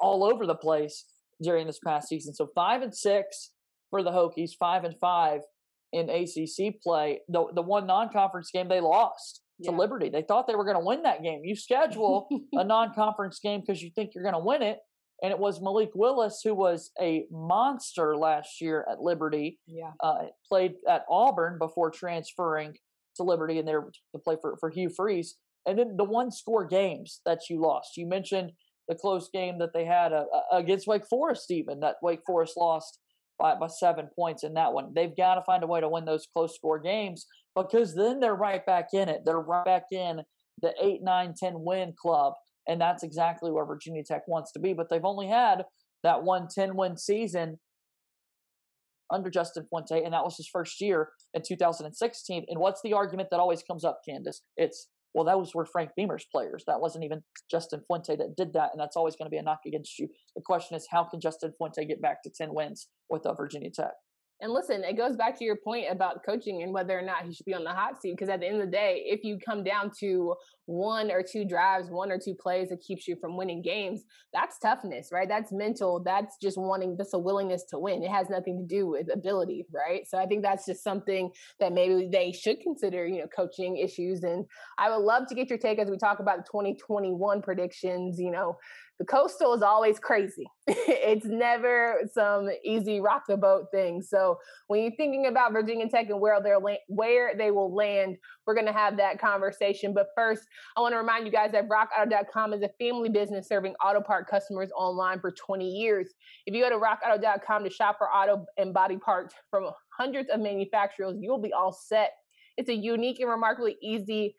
all 0.00 0.24
over 0.24 0.46
the 0.46 0.54
place 0.54 1.04
during 1.42 1.66
this 1.66 1.78
past 1.84 2.08
season. 2.08 2.34
So 2.34 2.48
five 2.54 2.82
and 2.82 2.94
six 2.94 3.50
for 3.90 4.02
the 4.02 4.10
Hokies, 4.10 4.52
five 4.58 4.84
and 4.84 4.94
five 5.00 5.40
in 5.92 6.08
ACC 6.10 6.80
play. 6.82 7.20
The 7.28 7.46
the 7.54 7.62
one 7.62 7.86
non-conference 7.86 8.50
game 8.52 8.68
they 8.68 8.80
lost 8.80 9.42
to. 9.64 9.70
Liberty. 9.72 10.08
They 10.08 10.22
thought 10.22 10.46
they 10.46 10.54
were 10.54 10.64
going 10.64 10.76
to 10.76 10.84
win 10.84 11.02
that 11.02 11.22
game. 11.22 11.40
You 11.44 11.56
schedule 11.56 12.28
a 12.54 12.64
non-conference 12.64 13.40
game 13.40 13.60
because 13.60 13.82
you 13.82 13.90
think 13.94 14.10
you're 14.14 14.22
going 14.22 14.34
to 14.34 14.44
win 14.44 14.62
it, 14.62 14.78
and 15.22 15.32
it 15.32 15.38
was 15.38 15.60
Malik 15.60 15.90
Willis 15.94 16.40
who 16.44 16.54
was 16.54 16.90
a 17.00 17.24
monster 17.30 18.16
last 18.16 18.60
year 18.60 18.86
at 18.90 19.00
Liberty. 19.00 19.58
Yeah, 19.66 19.92
uh, 20.02 20.26
played 20.48 20.74
at 20.88 21.04
Auburn 21.10 21.58
before 21.58 21.90
transferring 21.90 22.74
to 23.16 23.22
Liberty, 23.24 23.58
and 23.58 23.66
there 23.66 23.80
to 24.12 24.18
play 24.18 24.36
for 24.40 24.56
for 24.58 24.70
Hugh 24.70 24.90
Freeze. 24.94 25.36
And 25.66 25.78
then 25.78 25.96
the 25.96 26.04
one 26.04 26.30
score 26.30 26.66
games 26.66 27.20
that 27.26 27.40
you 27.50 27.60
lost. 27.60 27.96
You 27.96 28.06
mentioned 28.06 28.52
the 28.88 28.94
close 28.94 29.28
game 29.32 29.58
that 29.58 29.72
they 29.74 29.84
had 29.84 30.12
uh, 30.12 30.24
uh, 30.34 30.56
against 30.56 30.86
Wake 30.86 31.06
Forest, 31.06 31.50
even 31.50 31.80
that 31.80 31.96
Wake 32.02 32.20
Forest 32.26 32.56
lost 32.56 33.00
by, 33.38 33.54
by 33.54 33.66
seven 33.66 34.08
points 34.16 34.44
in 34.44 34.54
that 34.54 34.72
one. 34.72 34.92
They've 34.94 35.16
got 35.16 35.34
to 35.34 35.42
find 35.42 35.62
a 35.62 35.66
way 35.66 35.80
to 35.80 35.88
win 35.88 36.04
those 36.04 36.26
close 36.34 36.54
score 36.54 36.78
games 36.78 37.26
because 37.54 37.94
then 37.94 38.20
they're 38.20 38.34
right 38.34 38.64
back 38.64 38.88
in 38.92 39.08
it. 39.08 39.22
They're 39.24 39.40
right 39.40 39.64
back 39.64 39.84
in 39.92 40.22
the 40.62 40.72
8, 40.80 41.02
9, 41.02 41.34
10 41.38 41.52
win 41.56 41.94
club. 42.00 42.32
And 42.66 42.80
that's 42.80 43.02
exactly 43.02 43.50
where 43.50 43.64
Virginia 43.64 44.02
Tech 44.04 44.26
wants 44.26 44.52
to 44.52 44.58
be. 44.58 44.72
But 44.72 44.88
they've 44.90 45.04
only 45.04 45.28
had 45.28 45.64
that 46.02 46.22
one 46.22 46.48
10 46.52 46.76
win 46.76 46.96
season 46.96 47.58
under 49.10 49.30
Justin 49.30 49.66
Fuente, 49.68 50.04
and 50.04 50.12
that 50.12 50.24
was 50.24 50.36
his 50.36 50.48
first 50.48 50.80
year 50.80 51.08
in 51.34 51.42
2016. 51.46 52.44
And 52.48 52.60
what's 52.60 52.82
the 52.82 52.92
argument 52.92 53.28
that 53.30 53.40
always 53.40 53.62
comes 53.62 53.84
up, 53.84 54.00
Candace? 54.06 54.42
It's 54.56 54.88
well, 55.14 55.24
that 55.24 55.38
was 55.38 55.54
were 55.54 55.66
Frank 55.66 55.90
Beamer's 55.96 56.26
players. 56.30 56.64
That 56.66 56.80
wasn't 56.80 57.04
even 57.04 57.22
Justin 57.50 57.82
Fuente 57.86 58.16
that 58.16 58.36
did 58.36 58.52
that, 58.52 58.70
and 58.72 58.80
that's 58.80 58.96
always 58.96 59.16
going 59.16 59.26
to 59.26 59.30
be 59.30 59.38
a 59.38 59.42
knock 59.42 59.60
against 59.66 59.98
you. 59.98 60.08
The 60.36 60.42
question 60.42 60.76
is, 60.76 60.86
how 60.90 61.04
can 61.04 61.20
Justin 61.20 61.52
Fuente 61.56 61.84
get 61.86 62.02
back 62.02 62.22
to 62.22 62.30
10 62.30 62.54
wins 62.54 62.88
with 63.08 63.24
uh, 63.26 63.34
Virginia 63.34 63.70
Tech? 63.70 63.92
And 64.40 64.52
listen, 64.52 64.84
it 64.84 64.96
goes 64.96 65.16
back 65.16 65.36
to 65.38 65.44
your 65.44 65.56
point 65.56 65.86
about 65.90 66.24
coaching 66.24 66.62
and 66.62 66.72
whether 66.72 66.96
or 66.96 67.02
not 67.02 67.24
he 67.24 67.32
should 67.32 67.46
be 67.46 67.54
on 67.54 67.64
the 67.64 67.72
hot 67.72 68.00
seat. 68.00 68.12
Because 68.12 68.28
at 68.28 68.40
the 68.40 68.46
end 68.46 68.60
of 68.60 68.66
the 68.66 68.70
day, 68.70 69.02
if 69.04 69.24
you 69.24 69.36
come 69.44 69.64
down 69.64 69.90
to 69.98 70.34
one 70.66 71.10
or 71.10 71.22
two 71.22 71.44
drives, 71.44 71.90
one 71.90 72.12
or 72.12 72.18
two 72.18 72.34
plays 72.34 72.68
that 72.68 72.80
keeps 72.80 73.08
you 73.08 73.16
from 73.16 73.36
winning 73.36 73.62
games, 73.62 74.04
that's 74.32 74.58
toughness, 74.58 75.08
right? 75.10 75.28
That's 75.28 75.50
mental. 75.50 76.00
That's 76.04 76.36
just 76.40 76.56
wanting, 76.56 76.96
that's 76.96 77.14
a 77.14 77.18
willingness 77.18 77.64
to 77.70 77.78
win. 77.80 78.04
It 78.04 78.10
has 78.10 78.28
nothing 78.30 78.58
to 78.58 78.64
do 78.64 78.86
with 78.86 79.12
ability, 79.12 79.66
right? 79.74 80.06
So 80.06 80.18
I 80.18 80.26
think 80.26 80.42
that's 80.42 80.66
just 80.66 80.84
something 80.84 81.32
that 81.58 81.72
maybe 81.72 82.08
they 82.12 82.30
should 82.30 82.60
consider, 82.60 83.06
you 83.06 83.20
know, 83.20 83.28
coaching 83.34 83.78
issues. 83.78 84.22
And 84.22 84.44
I 84.78 84.90
would 84.90 85.04
love 85.04 85.26
to 85.28 85.34
get 85.34 85.48
your 85.48 85.58
take 85.58 85.80
as 85.80 85.90
we 85.90 85.98
talk 85.98 86.20
about 86.20 86.38
the 86.38 86.44
2021 86.44 87.42
predictions, 87.42 88.20
you 88.20 88.30
know, 88.30 88.56
the 88.98 89.04
coastal 89.04 89.54
is 89.54 89.62
always 89.62 89.98
crazy. 89.98 90.44
it's 90.66 91.24
never 91.24 92.00
some 92.12 92.48
easy 92.64 93.00
rock 93.00 93.22
the 93.28 93.36
boat 93.36 93.66
thing. 93.72 94.02
So 94.02 94.38
when 94.66 94.82
you're 94.82 94.96
thinking 94.96 95.26
about 95.26 95.52
Virginia 95.52 95.88
Tech 95.88 96.10
and 96.10 96.20
where 96.20 96.40
they're 96.42 96.58
la- 96.58 96.74
where 96.88 97.36
they 97.36 97.50
will 97.50 97.72
land, 97.72 98.16
we're 98.46 98.54
going 98.54 98.66
to 98.66 98.72
have 98.72 98.96
that 98.96 99.20
conversation. 99.20 99.94
But 99.94 100.08
first, 100.16 100.42
I 100.76 100.80
want 100.80 100.94
to 100.94 100.98
remind 100.98 101.26
you 101.26 101.32
guys 101.32 101.52
that 101.52 101.68
RockAuto.com 101.68 102.54
is 102.54 102.62
a 102.62 102.70
family 102.80 103.08
business 103.08 103.46
serving 103.48 103.74
auto 103.84 104.00
part 104.00 104.28
customers 104.28 104.70
online 104.76 105.20
for 105.20 105.30
20 105.30 105.68
years. 105.68 106.12
If 106.46 106.54
you 106.54 106.62
go 106.62 106.70
to 106.70 106.76
RockAuto.com 106.76 107.64
to 107.64 107.70
shop 107.70 107.96
for 107.98 108.08
auto 108.10 108.44
and 108.56 108.74
body 108.74 108.96
parts 108.96 109.34
from 109.50 109.70
hundreds 109.98 110.30
of 110.30 110.40
manufacturers. 110.40 111.16
You'll 111.20 111.42
be 111.42 111.52
all 111.52 111.72
set. 111.72 112.12
It's 112.56 112.68
a 112.68 112.74
unique 112.74 113.20
and 113.20 113.30
remarkably 113.30 113.76
easy 113.82 114.34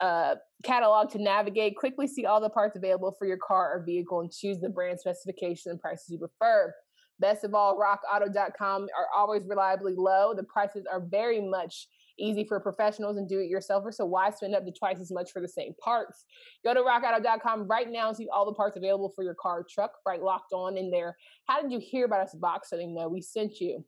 uh, 0.00 0.36
catalog 0.64 1.10
to 1.10 1.18
navigate. 1.18 1.76
Quickly 1.76 2.06
see 2.06 2.26
all 2.26 2.40
the 2.40 2.50
parts 2.50 2.76
available 2.76 3.14
for 3.18 3.26
your 3.26 3.38
car 3.38 3.74
or 3.74 3.84
vehicle 3.84 4.20
and 4.20 4.32
choose 4.32 4.58
the 4.60 4.68
brand 4.68 5.00
specification 5.00 5.72
and 5.72 5.80
prices 5.80 6.10
you 6.10 6.18
prefer. 6.18 6.72
Best 7.18 7.44
of 7.44 7.54
all, 7.54 7.78
rockauto.com 7.78 8.82
are 8.82 9.06
always 9.16 9.46
reliably 9.48 9.94
low. 9.96 10.34
The 10.34 10.44
prices 10.44 10.84
are 10.90 11.00
very 11.00 11.40
much 11.40 11.88
easy 12.18 12.44
for 12.44 12.60
professionals 12.60 13.16
and 13.16 13.28
do 13.28 13.40
it 13.40 13.50
yourselfers. 13.50 13.94
So 13.94 14.04
why 14.04 14.30
spend 14.30 14.54
up 14.54 14.64
to 14.64 14.72
twice 14.72 15.00
as 15.00 15.10
much 15.10 15.30
for 15.32 15.40
the 15.40 15.48
same 15.48 15.72
parts? 15.82 16.24
Go 16.64 16.74
to 16.74 16.80
rockauto.com 16.80 17.66
right 17.68 17.90
now 17.90 18.08
and 18.08 18.16
see 18.16 18.28
all 18.32 18.44
the 18.44 18.54
parts 18.54 18.76
available 18.76 19.12
for 19.14 19.24
your 19.24 19.36
car 19.40 19.64
truck, 19.70 19.92
right 20.06 20.22
locked 20.22 20.52
on 20.52 20.76
in 20.76 20.90
there. 20.90 21.16
How 21.46 21.62
did 21.62 21.72
you 21.72 21.78
hear 21.78 22.04
about 22.04 22.20
us 22.20 22.34
box 22.34 22.70
so 22.70 22.76
they 22.76 22.86
know 22.86 23.08
we 23.08 23.22
sent 23.22 23.60
you? 23.60 23.84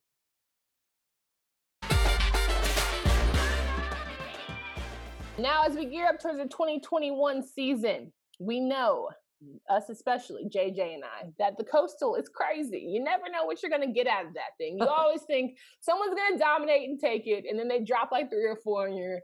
Now, 5.39 5.63
as 5.65 5.77
we 5.77 5.87
gear 5.87 6.07
up 6.07 6.21
towards 6.21 6.39
the 6.39 6.47
2021 6.47 7.47
season, 7.47 8.13
we 8.41 8.59
know 8.59 9.09
us 9.71 9.89
especially, 9.89 10.49
JJ 10.53 10.95
and 10.95 11.05
I, 11.05 11.27
mm. 11.27 11.33
that 11.39 11.57
the 11.57 11.65
coastal 11.65 12.17
is 12.17 12.29
crazy. 12.29 12.79
You 12.79 13.03
never 13.03 13.25
know 13.31 13.45
what 13.45 13.63
you're 13.63 13.71
going 13.71 13.87
to 13.87 13.93
get 13.93 14.09
out 14.09 14.27
of 14.27 14.35
that 14.35 14.57
thing. 14.59 14.79
You 14.81 14.87
always 14.89 15.23
think 15.23 15.57
someone's 15.81 16.15
going 16.15 16.33
to 16.33 16.39
dominate 16.39 16.89
and 16.89 16.99
take 16.99 17.27
it, 17.27 17.45
and 17.49 17.59
then 17.59 17.69
they 17.69 17.85
drop 17.85 18.11
like 18.11 18.31
three 18.31 18.47
or 18.47 18.59
four, 18.65 18.89
and 18.89 18.99
you're 18.99 19.21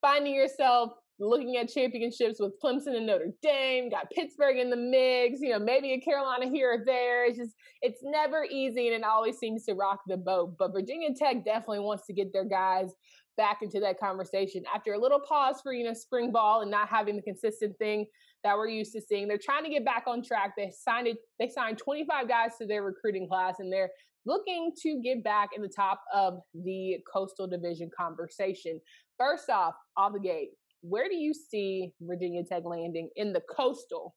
finding 0.00 0.34
yourself 0.34 0.92
looking 1.20 1.56
at 1.56 1.68
championships 1.68 2.38
with 2.40 2.52
Clemson 2.62 2.96
and 2.96 3.06
Notre 3.06 3.32
Dame, 3.42 3.90
got 3.90 4.10
Pittsburgh 4.10 4.56
in 4.56 4.70
the 4.70 4.76
mix, 4.76 5.40
you 5.40 5.50
know, 5.50 5.58
maybe 5.58 5.92
a 5.92 6.00
Carolina 6.00 6.48
here 6.48 6.74
or 6.74 6.84
there. 6.86 7.26
It's 7.26 7.38
just, 7.38 7.54
it's 7.82 8.00
never 8.04 8.44
easy 8.44 8.86
and 8.86 8.96
it 8.96 9.04
always 9.04 9.36
seems 9.36 9.64
to 9.64 9.74
rock 9.74 9.98
the 10.06 10.16
boat. 10.16 10.54
But 10.58 10.72
Virginia 10.72 11.08
Tech 11.18 11.44
definitely 11.44 11.80
wants 11.80 12.06
to 12.06 12.12
get 12.12 12.32
their 12.32 12.44
guys 12.44 12.92
back 13.38 13.60
into 13.62 13.80
that 13.80 13.98
conversation 13.98 14.62
after 14.74 14.92
a 14.92 14.98
little 14.98 15.20
pause 15.20 15.60
for, 15.62 15.72
you 15.72 15.84
know, 15.84 15.94
spring 15.94 16.30
ball 16.30 16.60
and 16.60 16.70
not 16.70 16.90
having 16.90 17.16
the 17.16 17.22
consistent 17.22 17.74
thing 17.78 18.04
that 18.44 18.54
we're 18.54 18.68
used 18.68 18.92
to 18.92 19.00
seeing. 19.00 19.26
They're 19.26 19.38
trying 19.42 19.64
to 19.64 19.70
get 19.70 19.84
back 19.84 20.04
on 20.06 20.22
track. 20.22 20.52
They 20.58 20.70
signed 20.76 21.06
it, 21.06 21.16
they 21.38 21.48
signed 21.48 21.78
25 21.78 22.28
guys 22.28 22.50
to 22.60 22.66
their 22.66 22.82
recruiting 22.82 23.26
class 23.26 23.54
and 23.60 23.72
they're 23.72 23.90
looking 24.26 24.72
to 24.82 25.00
get 25.02 25.24
back 25.24 25.50
in 25.56 25.62
the 25.62 25.72
top 25.74 26.02
of 26.14 26.40
the 26.52 26.98
coastal 27.10 27.46
division 27.46 27.88
conversation. 27.98 28.78
First 29.16 29.48
off, 29.48 29.74
off 29.96 30.12
the 30.12 30.20
gate, 30.20 30.50
where 30.82 31.08
do 31.08 31.16
you 31.16 31.32
see 31.32 31.92
Virginia 32.00 32.42
Tech 32.44 32.64
landing 32.64 33.08
in 33.16 33.32
the 33.32 33.42
coastal? 33.56 34.14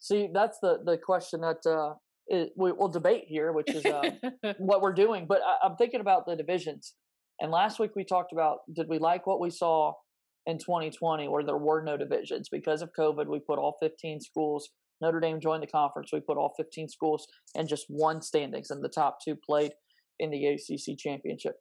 See, 0.00 0.28
that's 0.32 0.58
the 0.60 0.78
the 0.84 0.96
question 0.96 1.40
that 1.40 1.66
uh, 1.66 1.94
it, 2.28 2.52
we, 2.56 2.70
will 2.70 2.88
debate 2.88 3.24
here, 3.26 3.52
which 3.52 3.70
is 3.70 3.84
uh, 3.84 4.10
what 4.58 4.80
we're 4.80 4.92
doing. 4.92 5.26
But 5.26 5.40
I, 5.44 5.66
I'm 5.66 5.76
thinking 5.76 6.00
about 6.00 6.26
the 6.26 6.36
divisions. 6.36 6.94
And 7.40 7.50
last 7.50 7.78
week 7.78 7.92
we 7.94 8.04
talked 8.04 8.32
about 8.32 8.58
did 8.74 8.88
we 8.88 8.98
like 8.98 9.26
what 9.26 9.40
we 9.40 9.50
saw 9.50 9.92
in 10.46 10.58
2020 10.58 11.28
where 11.28 11.44
there 11.44 11.56
were 11.58 11.82
no 11.82 11.96
divisions 11.96 12.48
because 12.50 12.82
of 12.82 12.90
COVID. 12.98 13.26
We 13.26 13.38
put 13.40 13.58
all 13.58 13.76
15 13.82 14.20
schools. 14.20 14.70
Notre 15.00 15.20
Dame 15.20 15.40
joined 15.40 15.62
the 15.62 15.66
conference. 15.68 16.10
We 16.12 16.20
put 16.20 16.36
all 16.38 16.54
15 16.56 16.88
schools 16.88 17.26
and 17.54 17.68
just 17.68 17.84
one 17.88 18.20
standings, 18.20 18.70
and 18.70 18.82
the 18.82 18.88
top 18.88 19.18
two 19.24 19.36
played 19.36 19.72
in 20.18 20.30
the 20.30 20.44
ACC 20.46 20.98
championship. 20.98 21.54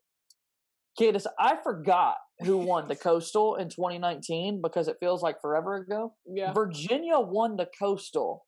Candace, 0.97 1.27
I 1.39 1.57
forgot 1.63 2.15
who 2.39 2.57
won 2.57 2.87
the 2.87 2.95
Coastal 2.95 3.55
in 3.57 3.69
2019 3.69 4.61
because 4.63 4.87
it 4.87 4.97
feels 4.99 5.21
like 5.21 5.39
forever 5.41 5.75
ago. 5.75 6.15
Yeah. 6.25 6.53
Virginia 6.53 7.19
won 7.19 7.55
the 7.55 7.67
Coastal 7.79 8.45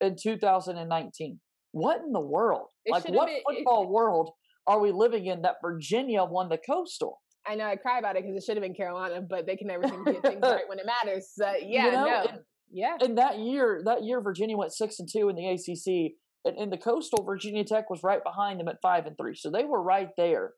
in 0.00 0.16
2019. 0.20 1.38
What 1.70 2.00
in 2.00 2.10
the 2.12 2.20
world? 2.20 2.66
It 2.84 2.90
like, 2.92 3.08
what 3.10 3.26
been- 3.26 3.36
it- 3.36 3.42
football 3.46 3.86
world 3.88 4.30
are 4.66 4.80
we 4.80 4.92
living 4.92 5.26
in 5.26 5.42
that 5.42 5.56
Virginia 5.62 6.24
won 6.24 6.48
the 6.48 6.58
Coastal? 6.58 7.20
I 7.46 7.54
know 7.56 7.66
I 7.66 7.76
cry 7.76 7.98
about 7.98 8.16
it 8.16 8.22
because 8.22 8.36
it 8.36 8.44
should 8.46 8.56
have 8.56 8.62
been 8.62 8.74
Carolina, 8.74 9.20
but 9.20 9.46
they 9.46 9.56
can 9.56 9.66
never 9.66 9.86
seem 9.86 10.04
to 10.04 10.12
get 10.12 10.22
things 10.22 10.40
right 10.42 10.62
when 10.68 10.78
it 10.78 10.86
matters. 10.86 11.30
So, 11.34 11.52
yeah, 11.60 11.86
You 11.86 11.92
know, 11.92 12.04
no. 12.06 12.26
and- 12.30 12.38
yeah. 12.70 12.96
And 13.00 13.18
that 13.18 13.38
year, 13.38 13.82
that 13.84 14.02
year, 14.02 14.20
Virginia 14.20 14.56
went 14.56 14.72
six 14.72 14.98
and 14.98 15.08
two 15.10 15.28
in 15.28 15.36
the 15.36 15.46
ACC. 15.46 16.14
And 16.44 16.58
in 16.58 16.70
the 16.70 16.76
Coastal, 16.76 17.24
Virginia 17.24 17.64
Tech 17.64 17.88
was 17.88 18.02
right 18.02 18.22
behind 18.22 18.58
them 18.58 18.68
at 18.68 18.82
five 18.82 19.06
and 19.06 19.16
three, 19.16 19.34
so 19.34 19.50
they 19.50 19.64
were 19.64 19.82
right 19.82 20.10
there. 20.16 20.52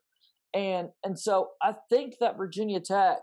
And 0.53 0.89
and 1.03 1.17
so 1.17 1.49
I 1.61 1.75
think 1.89 2.15
that 2.19 2.37
Virginia 2.37 2.79
Tech 2.79 3.19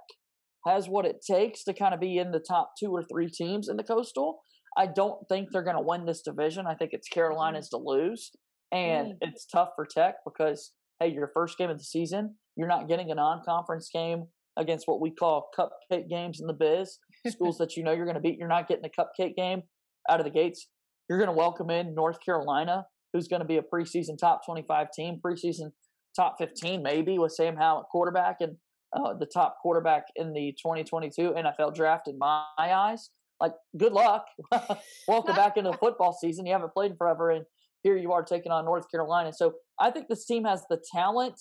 has 0.67 0.89
what 0.89 1.05
it 1.05 1.23
takes 1.29 1.65
to 1.65 1.75
kind 1.75 1.93
of 1.93 2.01
be 2.01 2.17
in 2.19 2.31
the 2.31 2.39
top 2.41 2.73
two 2.79 2.91
or 2.91 3.03
three 3.03 3.29
teams 3.29 3.69
in 3.69 3.77
the 3.77 3.83
Coastal. 3.83 4.39
I 4.77 4.87
don't 4.87 5.29
think 5.29 5.49
they're 5.51 5.63
going 5.63 5.77
to 5.77 5.83
win 5.83 6.07
this 6.07 6.23
division. 6.23 6.67
I 6.67 6.75
think 6.75 6.93
it's 6.93 7.09
mm-hmm. 7.09 7.21
Carolina's 7.21 7.69
to 7.71 7.77
lose, 7.77 8.31
and 8.73 9.13
Mm. 9.13 9.17
it's 9.23 9.47
tough 9.47 9.71
for 9.77 9.87
Tech 9.87 10.17
because 10.25 10.73
hey, 11.01 11.09
your 11.09 11.29
first 11.35 11.59
game 11.59 11.71
of 11.71 11.79
the 11.79 11.85
season, 11.85 12.37
you're 12.57 12.69
not 12.69 12.87
getting 12.89 13.11
a 13.11 13.15
non-conference 13.15 13.91
game 13.93 14.25
against 14.57 14.87
what 14.87 15.01
we 15.01 15.11
call 15.11 15.51
cupcake 15.59 16.09
games 16.09 16.41
in 16.41 16.47
the 16.47 16.53
biz 16.53 16.99
schools 17.29 17.59
that 17.59 17.77
you 17.77 17.83
know 17.83 17.91
you're 17.93 18.05
going 18.07 18.15
to 18.15 18.21
beat. 18.21 18.39
You're 18.39 18.49
not 18.49 18.69
getting 18.69 18.85
a 18.85 18.89
cupcake 18.89 19.35
game 19.35 19.63
out 20.09 20.21
of 20.21 20.25
the 20.25 20.31
gates. 20.31 20.69
You're 21.09 21.19
going 21.19 21.29
to 21.31 21.37
welcome 21.37 21.69
in 21.71 21.95
North 21.95 22.19
Carolina, 22.25 22.87
who's 23.13 23.27
going 23.29 23.41
to 23.41 23.47
be 23.47 23.57
a 23.57 23.63
preseason 23.63 24.17
top 24.19 24.45
25 24.47 24.87
team, 24.97 25.21
preseason 25.25 25.73
top 26.17 26.37
15 26.39 26.81
maybe 26.83 27.19
with 27.19 27.33
Sam 27.33 27.57
Howell 27.57 27.81
at 27.81 27.87
quarterback 27.91 28.37
and 28.41 28.57
uh, 28.97 29.15
the 29.15 29.27
top 29.27 29.57
quarterback 29.61 30.05
in 30.15 30.33
the 30.33 30.53
2022 30.63 31.33
NFL 31.37 31.75
draft 31.75 32.07
in 32.07 32.17
my 32.17 32.45
eyes. 32.57 33.11
Like, 33.41 33.53
good 33.77 33.93
luck. 33.93 34.25
Welcome 35.09 35.35
back 35.35 35.57
into 35.57 35.73
the 35.73 35.77
football 35.79 36.13
season. 36.13 36.47
You 36.47 36.53
haven't 36.53 36.73
played 36.73 36.97
forever, 36.97 37.31
and 37.33 37.45
here 37.85 37.97
you 37.97 38.13
are 38.13 38.25
taking 38.25 38.51
on 38.51 38.65
North 38.65 38.91
Carolina. 38.91 39.33
So 39.33 39.55
I 39.79 39.91
think 39.91 40.09
this 40.09 40.25
team 40.25 40.45
has 40.45 40.65
the 40.69 40.83
talent 40.93 41.41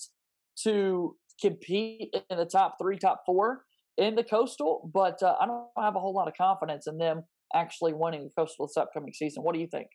to 0.62 1.16
compete 1.40 2.14
in 2.30 2.38
the 2.38 2.44
top 2.44 2.76
three, 2.80 2.98
top 2.98 3.22
four 3.26 3.64
in 3.96 4.14
the 4.14 4.22
Coastal, 4.22 4.88
but 4.92 5.20
uh, 5.22 5.34
I 5.40 5.46
don't 5.46 5.66
have 5.78 5.96
a 5.96 6.00
whole 6.00 6.14
lot 6.14 6.28
of 6.28 6.34
confidence 6.36 6.86
in 6.86 6.98
them 6.98 7.24
actually 7.54 7.94
winning 7.94 8.24
the 8.24 8.30
Coastal 8.36 8.66
this 8.66 8.76
upcoming 8.76 9.12
season. 9.12 9.42
What 9.42 9.54
do 9.54 9.60
you 9.60 9.66
think? 9.66 9.88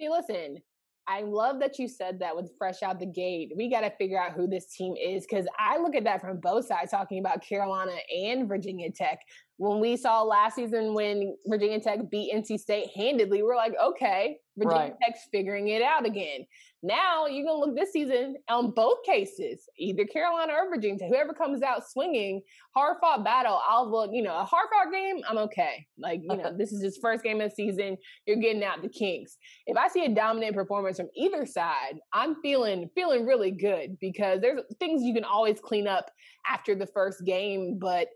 See, 0.00 0.08
listen, 0.10 0.58
I 1.06 1.22
love 1.22 1.60
that 1.60 1.78
you 1.78 1.88
said 1.88 2.18
that 2.20 2.34
with 2.34 2.50
fresh 2.58 2.82
out 2.82 2.98
the 2.98 3.06
gate. 3.06 3.52
We 3.56 3.70
got 3.70 3.82
to 3.82 3.90
figure 3.98 4.20
out 4.20 4.32
who 4.32 4.46
this 4.46 4.66
team 4.74 4.94
is 4.96 5.26
because 5.28 5.46
I 5.58 5.78
look 5.78 5.94
at 5.94 6.04
that 6.04 6.20
from 6.20 6.38
both 6.38 6.66
sides, 6.66 6.90
talking 6.90 7.18
about 7.18 7.46
Carolina 7.46 7.92
and 8.24 8.48
Virginia 8.48 8.90
Tech. 8.90 9.18
When 9.58 9.80
we 9.80 9.96
saw 9.96 10.22
last 10.22 10.56
season 10.56 10.94
when 10.94 11.36
Virginia 11.46 11.80
Tech 11.80 12.10
beat 12.10 12.34
NC 12.34 12.58
State 12.58 12.88
handedly, 12.96 13.42
we're 13.42 13.56
like, 13.56 13.74
okay, 13.82 14.38
Virginia 14.56 14.82
Right. 14.82 14.94
Tech's 15.02 15.28
figuring 15.30 15.68
it 15.68 15.82
out 15.82 16.04
again. 16.04 16.46
Now 16.82 17.26
you're 17.26 17.46
gonna 17.46 17.60
look 17.60 17.76
this 17.76 17.92
season 17.92 18.36
on 18.48 18.72
both 18.72 19.04
cases, 19.04 19.68
either 19.78 20.04
Carolina 20.04 20.52
or 20.52 20.68
Virginia 20.68 20.98
Tech. 20.98 21.08
Whoever 21.10 21.32
comes 21.32 21.62
out 21.62 21.88
swinging, 21.88 22.42
hard 22.74 22.96
fought 23.00 23.24
battle. 23.24 23.60
I'll 23.68 23.88
look, 23.88 24.10
you 24.12 24.22
know, 24.22 24.36
a 24.36 24.44
hard 24.44 24.66
fought 24.72 24.92
game. 24.92 25.20
I'm 25.28 25.38
okay. 25.38 25.86
Like 25.96 26.22
you 26.22 26.36
know, 26.36 26.52
this 26.58 26.72
is 26.72 26.82
his 26.82 26.98
first 27.00 27.22
game 27.22 27.40
of 27.40 27.50
the 27.50 27.54
season. 27.54 27.96
You're 28.26 28.36
getting 28.36 28.64
out 28.64 28.82
the 28.82 28.88
kinks 28.88 29.38
if 29.66 29.76
I 29.76 29.88
see 29.88 30.04
a 30.04 30.08
dominant 30.08 30.54
performance 30.54 30.96
from 30.96 31.08
either 31.14 31.46
side, 31.46 31.98
I'm 32.12 32.36
feeling 32.42 32.90
feeling 32.94 33.26
really 33.26 33.50
good 33.50 33.98
because 34.00 34.40
there's 34.40 34.62
things 34.80 35.02
you 35.02 35.14
can 35.14 35.24
always 35.24 35.60
clean 35.60 35.86
up 35.86 36.10
after 36.46 36.74
the 36.74 36.86
first 36.86 37.24
game, 37.24 37.78
but 37.78 38.08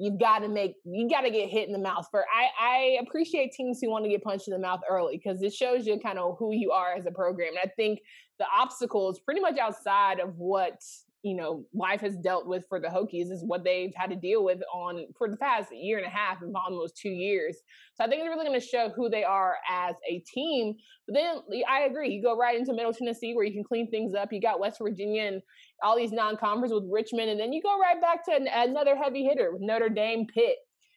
you've 0.00 0.18
got 0.18 0.38
to 0.38 0.48
make 0.48 0.76
you 0.84 1.08
got 1.10 1.20
to 1.20 1.30
get 1.30 1.50
hit 1.50 1.66
in 1.66 1.72
the 1.74 1.78
mouth 1.78 2.06
for 2.10 2.24
I, 2.34 2.48
I 2.58 2.98
appreciate 3.02 3.52
teams 3.52 3.80
who 3.80 3.90
want 3.90 4.04
to 4.04 4.08
get 4.08 4.24
punched 4.24 4.48
in 4.48 4.52
the 4.54 4.58
mouth 4.58 4.80
early 4.88 5.18
because 5.22 5.42
it 5.42 5.52
shows 5.52 5.86
you 5.86 6.00
kind 6.00 6.18
of 6.18 6.36
who 6.38 6.52
you 6.52 6.70
are 6.72 6.94
as 6.94 7.04
a 7.04 7.10
program. 7.10 7.50
And 7.50 7.58
i 7.58 7.70
think 7.76 8.00
the 8.38 8.46
obstacles 8.58 9.20
pretty 9.20 9.42
much 9.42 9.58
outside 9.58 10.18
of 10.18 10.38
what 10.38 10.82
you 11.22 11.36
know 11.36 11.64
life 11.74 12.00
has 12.00 12.16
dealt 12.16 12.46
with 12.46 12.64
for 12.68 12.80
the 12.80 12.88
hokies 12.88 13.30
is 13.30 13.44
what 13.44 13.62
they've 13.62 13.92
had 13.94 14.08
to 14.10 14.16
deal 14.16 14.42
with 14.42 14.60
on 14.72 15.04
for 15.16 15.28
the 15.28 15.36
past 15.36 15.68
year 15.74 15.98
and 15.98 16.06
a 16.06 16.10
half 16.10 16.40
and 16.40 16.54
almost 16.56 16.96
two 16.96 17.10
years 17.10 17.58
so 17.94 18.04
i 18.04 18.08
think 18.08 18.22
they're 18.22 18.30
really 18.30 18.46
going 18.46 18.58
to 18.58 18.66
show 18.66 18.90
who 18.96 19.10
they 19.10 19.22
are 19.22 19.56
as 19.70 19.94
a 20.08 20.20
team 20.20 20.74
but 21.06 21.14
then 21.14 21.36
i 21.68 21.80
agree 21.82 22.10
you 22.10 22.22
go 22.22 22.36
right 22.36 22.58
into 22.58 22.72
middle 22.72 22.92
tennessee 22.92 23.34
where 23.34 23.44
you 23.44 23.52
can 23.52 23.64
clean 23.64 23.90
things 23.90 24.14
up 24.14 24.32
you 24.32 24.40
got 24.40 24.60
west 24.60 24.78
virginia 24.78 25.24
and 25.24 25.42
all 25.82 25.96
these 25.96 26.12
non-conference 26.12 26.72
with 26.72 26.84
Richmond, 26.90 27.30
and 27.30 27.40
then 27.40 27.52
you 27.52 27.62
go 27.62 27.78
right 27.78 28.00
back 28.00 28.24
to 28.26 28.32
an, 28.32 28.48
another 28.52 28.96
heavy 28.96 29.24
hitter 29.24 29.52
with 29.52 29.62
Notre 29.62 29.88
Dame, 29.88 30.26
Pitt, 30.26 30.56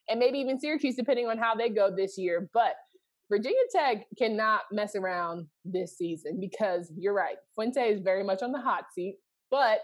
and 0.09 0.19
maybe 0.19 0.39
even 0.39 0.59
Syracuse, 0.59 0.95
depending 0.95 1.27
on 1.27 1.37
how 1.37 1.55
they 1.55 1.69
go 1.69 1.93
this 1.95 2.17
year. 2.17 2.49
But 2.53 2.73
Virginia 3.29 3.57
Tech 3.71 4.05
cannot 4.17 4.61
mess 4.71 4.95
around 4.95 5.47
this 5.63 5.97
season 5.97 6.39
because 6.39 6.91
you're 6.97 7.13
right. 7.13 7.37
Fuente 7.55 7.81
is 7.81 8.01
very 8.01 8.23
much 8.23 8.41
on 8.41 8.51
the 8.51 8.61
hot 8.61 8.85
seat, 8.93 9.17
but 9.49 9.79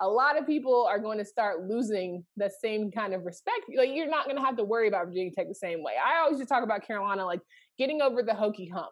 a 0.00 0.08
lot 0.08 0.38
of 0.38 0.46
people 0.46 0.86
are 0.88 0.98
going 0.98 1.18
to 1.18 1.24
start 1.24 1.64
losing 1.68 2.24
the 2.36 2.50
same 2.60 2.90
kind 2.90 3.14
of 3.14 3.24
respect. 3.24 3.60
Like 3.76 3.90
you're 3.92 4.08
not 4.08 4.24
going 4.24 4.36
to 4.36 4.42
have 4.42 4.56
to 4.56 4.64
worry 4.64 4.88
about 4.88 5.06
Virginia 5.06 5.30
Tech 5.30 5.48
the 5.48 5.54
same 5.54 5.82
way. 5.82 5.92
I 6.04 6.20
always 6.20 6.38
just 6.38 6.48
talk 6.48 6.64
about 6.64 6.86
Carolina 6.86 7.24
like 7.24 7.40
getting 7.78 8.02
over 8.02 8.22
the 8.22 8.32
Hokie 8.32 8.70
hump 8.72 8.90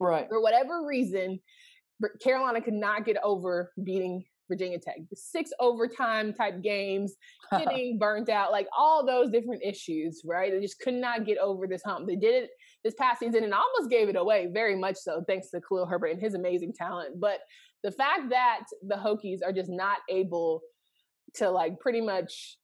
Right. 0.00 0.28
for 0.28 0.40
whatever 0.42 0.84
reason, 0.86 1.40
Carolina 2.22 2.60
could 2.60 2.74
not 2.74 3.04
get 3.06 3.16
over 3.22 3.72
beating 3.82 4.24
Virginia 4.48 4.78
Tech. 4.78 4.96
The 5.08 5.16
six 5.16 5.50
overtime 5.60 6.34
type 6.34 6.62
games, 6.62 7.14
getting 7.50 7.98
burnt 7.98 8.28
out, 8.28 8.52
like 8.52 8.66
all 8.76 9.06
those 9.06 9.30
different 9.30 9.62
issues, 9.62 10.20
right? 10.24 10.52
They 10.52 10.60
just 10.60 10.80
could 10.80 10.94
not 10.94 11.24
get 11.24 11.38
over 11.38 11.66
this 11.66 11.82
hump. 11.82 12.06
They 12.06 12.16
did 12.16 12.44
it 12.44 12.50
this 12.82 12.94
past 12.94 13.20
season 13.20 13.44
and 13.44 13.54
almost 13.54 13.90
gave 13.90 14.08
it 14.10 14.16
away, 14.16 14.48
very 14.52 14.76
much 14.76 14.96
so, 14.96 15.24
thanks 15.26 15.48
to 15.50 15.60
Khalil 15.60 15.86
Herbert 15.86 16.08
and 16.08 16.20
his 16.20 16.34
amazing 16.34 16.74
talent. 16.74 17.18
But 17.18 17.38
the 17.84 17.92
fact 17.92 18.30
that 18.30 18.64
the 18.82 18.96
Hokies 18.96 19.38
are 19.44 19.52
just 19.52 19.70
not 19.70 19.98
able 20.10 20.62
to 21.34 21.50
like 21.50 21.78
pretty 21.78 22.00
much 22.00 22.56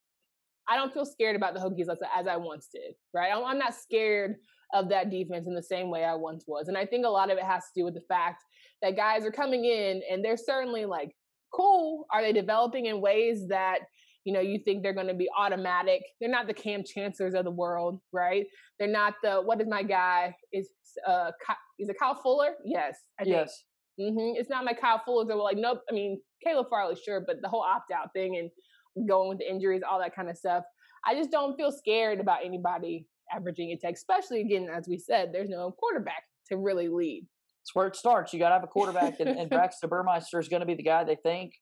I 0.68 0.76
don't 0.76 0.92
feel 0.92 1.04
scared 1.04 1.36
about 1.36 1.54
the 1.54 1.60
Hokies 1.60 1.90
as, 1.90 1.98
as 2.16 2.26
I 2.28 2.36
once 2.36 2.68
did, 2.72 2.94
right? 3.12 3.32
I'm, 3.32 3.58
not 3.58 3.74
scared 3.74 4.36
of 4.72 4.88
that 4.90 5.10
defense 5.10 5.48
in 5.48 5.54
the 5.54 5.62
same 5.62 5.90
way 5.90 6.04
I 6.04 6.14
once 6.14 6.44
was. 6.46 6.68
And 6.68 6.78
I 6.78 6.86
think 6.86 7.04
a 7.04 7.08
lot 7.08 7.30
of 7.30 7.38
it 7.38 7.44
has 7.44 7.64
to 7.64 7.80
do 7.80 7.84
with 7.84 7.94
the 7.94 8.04
fact 8.08 8.44
that 8.80 8.96
guys 8.96 9.24
are 9.24 9.32
coming 9.32 9.64
in 9.64 10.00
and 10.08 10.24
they're 10.24 10.36
certainly 10.36 10.84
like, 10.86 11.10
cool. 11.52 12.06
Are 12.14 12.22
they 12.22 12.32
developing 12.32 12.86
in 12.86 13.00
ways 13.00 13.48
that, 13.48 13.80
you 14.24 14.32
know, 14.32 14.38
you 14.38 14.60
think 14.64 14.84
they're 14.84 14.94
going 14.94 15.08
to 15.08 15.14
be 15.14 15.28
automatic? 15.36 16.02
They're 16.20 16.30
not 16.30 16.46
the 16.46 16.54
Kam 16.54 16.84
Chancellors 16.84 17.34
of 17.34 17.44
the 17.44 17.50
world, 17.50 18.00
right? 18.12 18.46
They're 18.78 18.86
not 18.86 19.14
the, 19.24 19.40
what 19.42 19.60
is 19.60 19.66
my 19.68 19.82
guy? 19.82 20.36
Is, 20.52 20.68
uh, 21.04 21.32
is 21.80 21.88
it 21.88 21.96
Kyle 21.98 22.14
Fuller? 22.14 22.52
Yes. 22.64 22.96
I. 23.18 23.24
Yes. 23.26 23.64
Mm-hmm. 24.00 24.36
It's 24.36 24.48
not 24.48 24.64
my 24.64 24.72
Kyle 24.72 25.02
Fullers 25.06 25.28
that 25.28 25.36
were 25.36 25.42
like, 25.42 25.58
nope. 25.58 25.82
I 25.90 25.92
mean, 25.92 26.20
Caleb 26.42 26.68
Farley, 26.70 26.96
sure, 26.96 27.22
but 27.26 27.42
the 27.42 27.48
whole 27.48 27.62
opt 27.62 27.92
out 27.92 28.12
thing 28.14 28.36
and 28.38 29.08
going 29.08 29.28
with 29.28 29.38
the 29.38 29.50
injuries, 29.50 29.82
all 29.88 29.98
that 29.98 30.14
kind 30.14 30.30
of 30.30 30.36
stuff. 30.36 30.64
I 31.06 31.14
just 31.14 31.30
don't 31.30 31.56
feel 31.56 31.70
scared 31.70 32.20
about 32.20 32.38
anybody 32.44 33.06
at 33.34 33.42
Virginia 33.42 33.76
Tech, 33.76 33.94
especially 33.94 34.40
again, 34.40 34.68
as 34.74 34.88
we 34.88 34.98
said, 34.98 35.30
there's 35.32 35.48
no 35.48 35.70
quarterback 35.70 36.24
to 36.48 36.56
really 36.56 36.88
lead. 36.88 37.26
It's 37.62 37.74
where 37.74 37.86
it 37.86 37.96
starts. 37.96 38.32
You 38.32 38.38
got 38.38 38.48
to 38.48 38.54
have 38.54 38.64
a 38.64 38.68
quarterback, 38.68 39.20
and, 39.20 39.28
and 39.28 39.50
Braxton 39.50 39.88
Burmeister 39.88 40.38
is 40.38 40.48
going 40.48 40.60
to 40.60 40.66
be 40.66 40.74
the 40.74 40.82
guy 40.82 41.04
they 41.04 41.16
think 41.16 41.52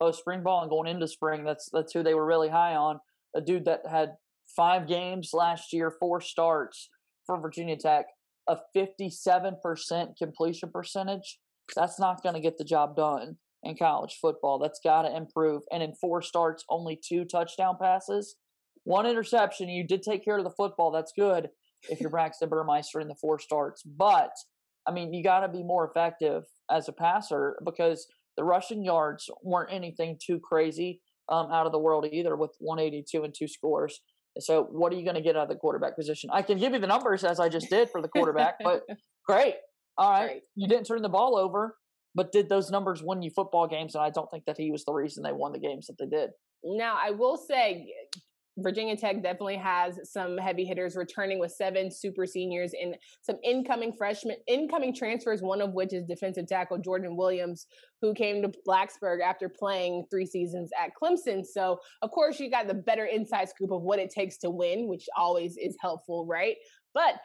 post 0.00 0.18
spring 0.18 0.42
ball 0.42 0.62
and 0.62 0.70
going 0.70 0.88
into 0.88 1.06
spring. 1.08 1.44
That's 1.44 1.68
that's 1.72 1.92
who 1.92 2.02
they 2.02 2.14
were 2.14 2.26
really 2.26 2.48
high 2.48 2.74
on. 2.74 2.98
A 3.36 3.40
dude 3.40 3.64
that 3.64 3.80
had 3.88 4.10
five 4.56 4.86
games 4.86 5.30
last 5.32 5.72
year, 5.72 5.92
four 5.98 6.20
starts 6.20 6.90
for 7.26 7.40
Virginia 7.40 7.76
Tech, 7.76 8.06
a 8.48 8.56
57% 8.76 10.16
completion 10.16 10.70
percentage. 10.70 11.38
That's 11.74 11.98
not 11.98 12.22
going 12.22 12.34
to 12.34 12.40
get 12.40 12.58
the 12.58 12.64
job 12.64 12.96
done 12.96 13.36
in 13.62 13.76
college 13.76 14.18
football. 14.20 14.58
That's 14.58 14.80
got 14.82 15.02
to 15.02 15.16
improve. 15.16 15.62
And 15.72 15.82
in 15.82 15.94
four 15.94 16.22
starts, 16.22 16.64
only 16.68 17.00
two 17.02 17.24
touchdown 17.24 17.76
passes, 17.80 18.36
one 18.84 19.06
interception. 19.06 19.68
You 19.68 19.86
did 19.86 20.02
take 20.02 20.24
care 20.24 20.38
of 20.38 20.44
the 20.44 20.50
football. 20.50 20.90
That's 20.90 21.12
good 21.16 21.48
if 21.88 22.00
you're 22.00 22.10
Braxton 22.10 22.48
Burmeister 22.48 23.00
in 23.00 23.08
the 23.08 23.16
four 23.20 23.38
starts. 23.38 23.82
But, 23.82 24.32
I 24.86 24.92
mean, 24.92 25.12
you 25.12 25.22
got 25.22 25.40
to 25.40 25.48
be 25.48 25.62
more 25.62 25.88
effective 25.88 26.44
as 26.70 26.88
a 26.88 26.92
passer 26.92 27.58
because 27.64 28.06
the 28.36 28.44
rushing 28.44 28.84
yards 28.84 29.30
weren't 29.42 29.72
anything 29.72 30.18
too 30.24 30.40
crazy 30.40 31.00
um, 31.28 31.50
out 31.50 31.66
of 31.66 31.72
the 31.72 31.78
world 31.78 32.06
either 32.10 32.36
with 32.36 32.54
182 32.58 33.24
and 33.24 33.34
two 33.36 33.48
scores. 33.48 34.00
So, 34.40 34.64
what 34.64 34.92
are 34.92 34.96
you 34.96 35.04
going 35.04 35.14
to 35.14 35.22
get 35.22 35.36
out 35.36 35.44
of 35.44 35.48
the 35.48 35.54
quarterback 35.54 35.96
position? 35.96 36.28
I 36.32 36.42
can 36.42 36.58
give 36.58 36.72
you 36.72 36.80
the 36.80 36.88
numbers 36.88 37.22
as 37.22 37.38
I 37.38 37.48
just 37.48 37.70
did 37.70 37.88
for 37.90 38.02
the 38.02 38.08
quarterback, 38.08 38.56
but 38.62 38.82
great. 39.28 39.54
All 39.96 40.10
right. 40.10 40.26
Great. 40.26 40.42
You 40.54 40.68
didn't 40.68 40.86
turn 40.86 41.02
the 41.02 41.08
ball 41.08 41.36
over. 41.36 41.76
But 42.14 42.30
did 42.30 42.48
those 42.48 42.70
numbers 42.70 43.02
win 43.02 43.22
you 43.22 43.30
football 43.30 43.66
games? 43.66 43.94
And 43.94 44.04
I 44.04 44.10
don't 44.10 44.30
think 44.30 44.44
that 44.44 44.56
he 44.56 44.70
was 44.70 44.84
the 44.84 44.92
reason 44.92 45.22
they 45.22 45.32
won 45.32 45.52
the 45.52 45.58
games 45.58 45.88
that 45.88 45.98
they 45.98 46.06
did. 46.06 46.30
Now, 46.62 46.96
I 47.02 47.10
will 47.10 47.36
say 47.36 47.92
Virginia 48.58 48.96
Tech 48.96 49.16
definitely 49.20 49.56
has 49.56 49.98
some 50.10 50.38
heavy 50.38 50.64
hitters 50.64 50.94
returning 50.94 51.40
with 51.40 51.50
seven 51.50 51.90
super 51.90 52.24
seniors 52.24 52.72
and 52.80 52.96
some 53.20 53.36
incoming 53.42 53.92
freshmen, 53.92 54.36
incoming 54.46 54.94
transfers, 54.94 55.42
one 55.42 55.60
of 55.60 55.72
which 55.72 55.92
is 55.92 56.04
defensive 56.06 56.46
tackle 56.46 56.78
Jordan 56.78 57.16
Williams, 57.16 57.66
who 58.00 58.14
came 58.14 58.42
to 58.42 58.52
Blacksburg 58.66 59.20
after 59.20 59.48
playing 59.48 60.04
three 60.08 60.26
seasons 60.26 60.70
at 60.80 60.92
Clemson. 60.94 61.44
So, 61.44 61.80
of 62.02 62.12
course, 62.12 62.38
you 62.38 62.48
got 62.48 62.68
the 62.68 62.74
better 62.74 63.06
inside 63.06 63.48
scoop 63.48 63.72
of 63.72 63.82
what 63.82 63.98
it 63.98 64.10
takes 64.10 64.38
to 64.38 64.50
win, 64.50 64.86
which 64.86 65.06
always 65.16 65.56
is 65.56 65.76
helpful, 65.80 66.24
right? 66.26 66.54
But 66.94 67.16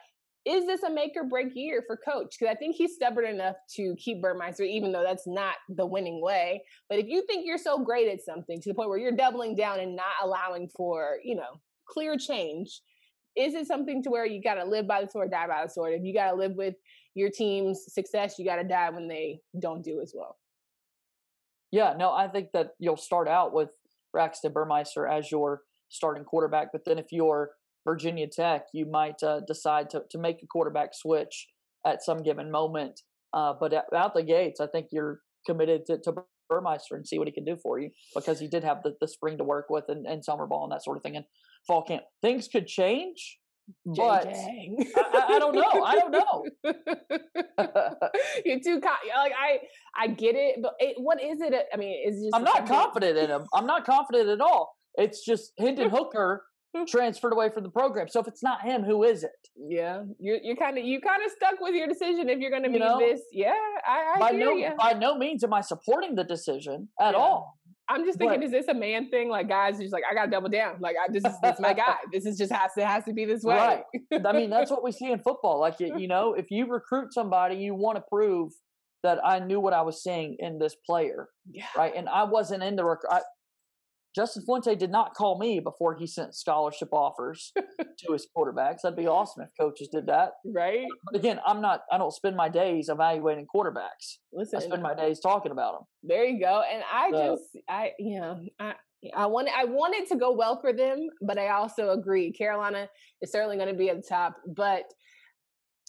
is 0.46 0.66
this 0.66 0.82
a 0.82 0.90
make 0.90 1.12
or 1.16 1.24
break 1.24 1.48
year 1.54 1.82
for 1.86 1.96
coach? 1.96 2.36
Because 2.38 2.52
I 2.52 2.56
think 2.56 2.76
he's 2.76 2.94
stubborn 2.94 3.26
enough 3.26 3.56
to 3.76 3.94
keep 3.98 4.22
Burmeister, 4.22 4.64
even 4.64 4.90
though 4.90 5.02
that's 5.02 5.26
not 5.26 5.56
the 5.68 5.86
winning 5.86 6.22
way. 6.22 6.62
But 6.88 6.98
if 6.98 7.06
you 7.08 7.24
think 7.26 7.46
you're 7.46 7.58
so 7.58 7.78
great 7.78 8.08
at 8.08 8.22
something 8.22 8.60
to 8.60 8.68
the 8.70 8.74
point 8.74 8.88
where 8.88 8.98
you're 8.98 9.12
doubling 9.12 9.54
down 9.54 9.80
and 9.80 9.94
not 9.94 10.14
allowing 10.22 10.68
for, 10.74 11.18
you 11.22 11.36
know, 11.36 11.60
clear 11.86 12.16
change, 12.16 12.80
is 13.36 13.54
it 13.54 13.66
something 13.66 14.02
to 14.02 14.10
where 14.10 14.26
you 14.26 14.42
got 14.42 14.54
to 14.54 14.64
live 14.64 14.86
by 14.86 15.02
the 15.02 15.10
sword, 15.10 15.30
die 15.30 15.46
by 15.46 15.64
the 15.64 15.70
sword? 15.70 15.92
If 15.92 16.02
you 16.04 16.14
got 16.14 16.30
to 16.30 16.36
live 16.36 16.52
with 16.56 16.74
your 17.14 17.30
team's 17.30 17.84
success, 17.92 18.38
you 18.38 18.44
got 18.44 18.56
to 18.56 18.64
die 18.64 18.90
when 18.90 19.08
they 19.08 19.40
don't 19.60 19.84
do 19.84 20.00
as 20.00 20.12
well. 20.14 20.38
Yeah, 21.70 21.94
no, 21.96 22.12
I 22.12 22.28
think 22.28 22.48
that 22.52 22.70
you'll 22.78 22.96
start 22.96 23.28
out 23.28 23.52
with 23.52 23.68
Braxton 24.12 24.52
Burmeister 24.52 25.06
as 25.06 25.30
your 25.30 25.62
starting 25.88 26.24
quarterback, 26.24 26.68
but 26.72 26.84
then 26.84 26.98
if 26.98 27.06
you're 27.12 27.50
Virginia 27.84 28.26
Tech, 28.26 28.66
you 28.72 28.86
might 28.86 29.22
uh, 29.22 29.40
decide 29.46 29.90
to, 29.90 30.02
to 30.10 30.18
make 30.18 30.42
a 30.42 30.46
quarterback 30.46 30.90
switch 30.92 31.48
at 31.86 32.02
some 32.02 32.22
given 32.22 32.50
moment. 32.50 33.00
Uh, 33.32 33.54
but 33.58 33.72
out 33.94 34.14
the 34.14 34.22
gates, 34.22 34.60
I 34.60 34.66
think 34.66 34.88
you're 34.90 35.20
committed 35.46 35.86
to, 35.86 35.98
to 35.98 36.12
Burmeister 36.48 36.96
and 36.96 37.06
see 37.06 37.18
what 37.18 37.28
he 37.28 37.32
can 37.32 37.44
do 37.44 37.56
for 37.62 37.78
you 37.78 37.90
because 38.14 38.40
he 38.40 38.48
did 38.48 38.64
have 38.64 38.82
the, 38.82 38.94
the 39.00 39.08
spring 39.08 39.38
to 39.38 39.44
work 39.44 39.66
with 39.70 39.84
and, 39.88 40.06
and 40.06 40.24
summer 40.24 40.46
ball 40.46 40.64
and 40.64 40.72
that 40.72 40.84
sort 40.84 40.96
of 40.96 41.02
thing 41.02 41.16
and 41.16 41.24
fall 41.66 41.82
camp. 41.82 42.02
Things 42.20 42.48
could 42.48 42.66
change, 42.66 43.38
but 43.84 44.26
I, 44.26 45.26
I, 45.28 45.38
don't 45.38 45.54
know. 45.54 45.84
I 45.84 45.94
don't 45.94 46.10
know. 46.10 46.44
You're 48.44 48.60
too 48.60 48.80
like 48.80 49.32
I 49.38 49.60
I 49.96 50.08
get 50.08 50.34
it, 50.34 50.56
but 50.60 50.74
it, 50.80 50.96
what 50.98 51.22
is 51.22 51.40
it? 51.40 51.54
I 51.72 51.76
mean, 51.76 51.96
is 52.06 52.22
just 52.22 52.34
I'm 52.34 52.44
not 52.44 52.66
confident 52.66 53.16
in 53.16 53.30
him. 53.30 53.44
I'm 53.54 53.66
not 53.66 53.86
confident 53.86 54.28
at 54.28 54.40
all. 54.40 54.74
It's 54.96 55.24
just 55.24 55.52
Hendon 55.58 55.90
Hooker 55.94 56.44
Hmm. 56.76 56.84
transferred 56.84 57.32
away 57.32 57.50
from 57.50 57.64
the 57.64 57.68
program. 57.68 58.06
So 58.08 58.20
if 58.20 58.28
it's 58.28 58.44
not 58.44 58.62
him, 58.62 58.84
who 58.84 59.02
is 59.02 59.24
it? 59.24 59.30
Yeah, 59.56 60.04
you're 60.20 60.38
you 60.40 60.54
kind 60.54 60.78
of 60.78 60.84
you 60.84 61.00
kind 61.00 61.20
of 61.24 61.32
stuck 61.32 61.60
with 61.60 61.74
your 61.74 61.88
decision 61.88 62.28
if 62.28 62.38
you're 62.38 62.50
going 62.50 62.62
to 62.62 62.70
be 62.70 62.78
know, 62.78 62.98
this. 62.98 63.20
Yeah, 63.32 63.54
I, 63.84 64.14
I 64.14 64.18
by 64.20 64.30
no 64.30 64.52
you. 64.52 64.70
by 64.78 64.92
no 64.92 65.18
means 65.18 65.42
am 65.42 65.52
I 65.52 65.62
supporting 65.62 66.14
the 66.14 66.22
decision 66.22 66.88
at 67.00 67.14
yeah. 67.14 67.18
all. 67.18 67.58
I'm 67.88 68.04
just 68.04 68.18
thinking, 68.18 68.38
but, 68.38 68.46
is 68.46 68.52
this 68.52 68.68
a 68.68 68.74
man 68.74 69.10
thing? 69.10 69.28
Like 69.28 69.48
guys, 69.48 69.80
just 69.80 69.92
like 69.92 70.04
I 70.08 70.14
got 70.14 70.26
to 70.26 70.30
double 70.30 70.48
down. 70.48 70.76
Like 70.78 70.94
I, 70.94 71.10
this 71.10 71.24
is 71.24 71.34
this 71.42 71.58
my 71.58 71.72
guy. 71.72 71.96
This 72.12 72.24
is 72.24 72.38
just 72.38 72.52
has 72.52 72.70
to 72.78 72.86
has 72.86 73.04
to 73.06 73.12
be 73.12 73.24
this 73.24 73.42
way. 73.42 73.56
Right. 73.56 73.82
I 74.24 74.32
mean, 74.32 74.50
that's 74.50 74.70
what 74.70 74.84
we 74.84 74.92
see 74.92 75.10
in 75.10 75.18
football. 75.18 75.58
Like 75.58 75.74
you 75.80 76.06
know, 76.06 76.34
if 76.34 76.46
you 76.50 76.66
recruit 76.66 77.12
somebody, 77.12 77.56
you 77.56 77.74
want 77.74 77.96
to 77.96 78.04
prove 78.08 78.52
that 79.02 79.18
I 79.24 79.40
knew 79.40 79.58
what 79.58 79.72
I 79.72 79.82
was 79.82 80.02
seeing 80.02 80.36
in 80.38 80.58
this 80.60 80.76
player. 80.86 81.28
Yeah. 81.50 81.64
Right. 81.76 81.92
And 81.96 82.08
I 82.08 82.24
wasn't 82.24 82.62
in 82.62 82.76
the 82.76 82.84
rec- 82.84 83.24
Justin 84.14 84.42
Fuente 84.44 84.74
did 84.74 84.90
not 84.90 85.14
call 85.14 85.38
me 85.38 85.60
before 85.60 85.94
he 85.94 86.06
sent 86.06 86.34
scholarship 86.34 86.88
offers 86.92 87.52
to 87.56 88.12
his 88.12 88.26
quarterbacks. 88.36 88.82
That'd 88.82 88.96
be 88.96 89.06
awesome 89.06 89.44
if 89.44 89.50
coaches 89.58 89.88
did 89.92 90.06
that. 90.06 90.32
Right. 90.44 90.86
But 91.04 91.18
again, 91.18 91.38
I'm 91.46 91.60
not, 91.60 91.82
I 91.92 91.98
don't 91.98 92.12
spend 92.12 92.36
my 92.36 92.48
days 92.48 92.88
evaluating 92.88 93.46
quarterbacks. 93.54 94.18
Listen, 94.32 94.58
I 94.58 94.62
spend 94.62 94.82
my 94.82 94.94
days 94.94 95.20
talking 95.20 95.52
about 95.52 95.74
them. 95.74 95.82
There 96.02 96.24
you 96.24 96.40
go. 96.40 96.62
And 96.72 96.82
I 96.92 97.10
so, 97.10 97.36
just, 97.36 97.64
I, 97.68 97.92
you 97.98 98.20
know, 98.20 98.40
I, 98.58 98.74
I 99.14 99.26
wanted, 99.26 99.52
I 99.56 99.64
wanted 99.64 100.08
to 100.08 100.16
go 100.16 100.32
well 100.32 100.60
for 100.60 100.72
them, 100.72 101.08
but 101.22 101.38
I 101.38 101.50
also 101.50 101.90
agree. 101.90 102.32
Carolina 102.32 102.88
is 103.22 103.30
certainly 103.30 103.56
going 103.56 103.68
to 103.68 103.78
be 103.78 103.90
at 103.90 103.96
the 103.96 104.06
top, 104.08 104.36
but 104.56 104.84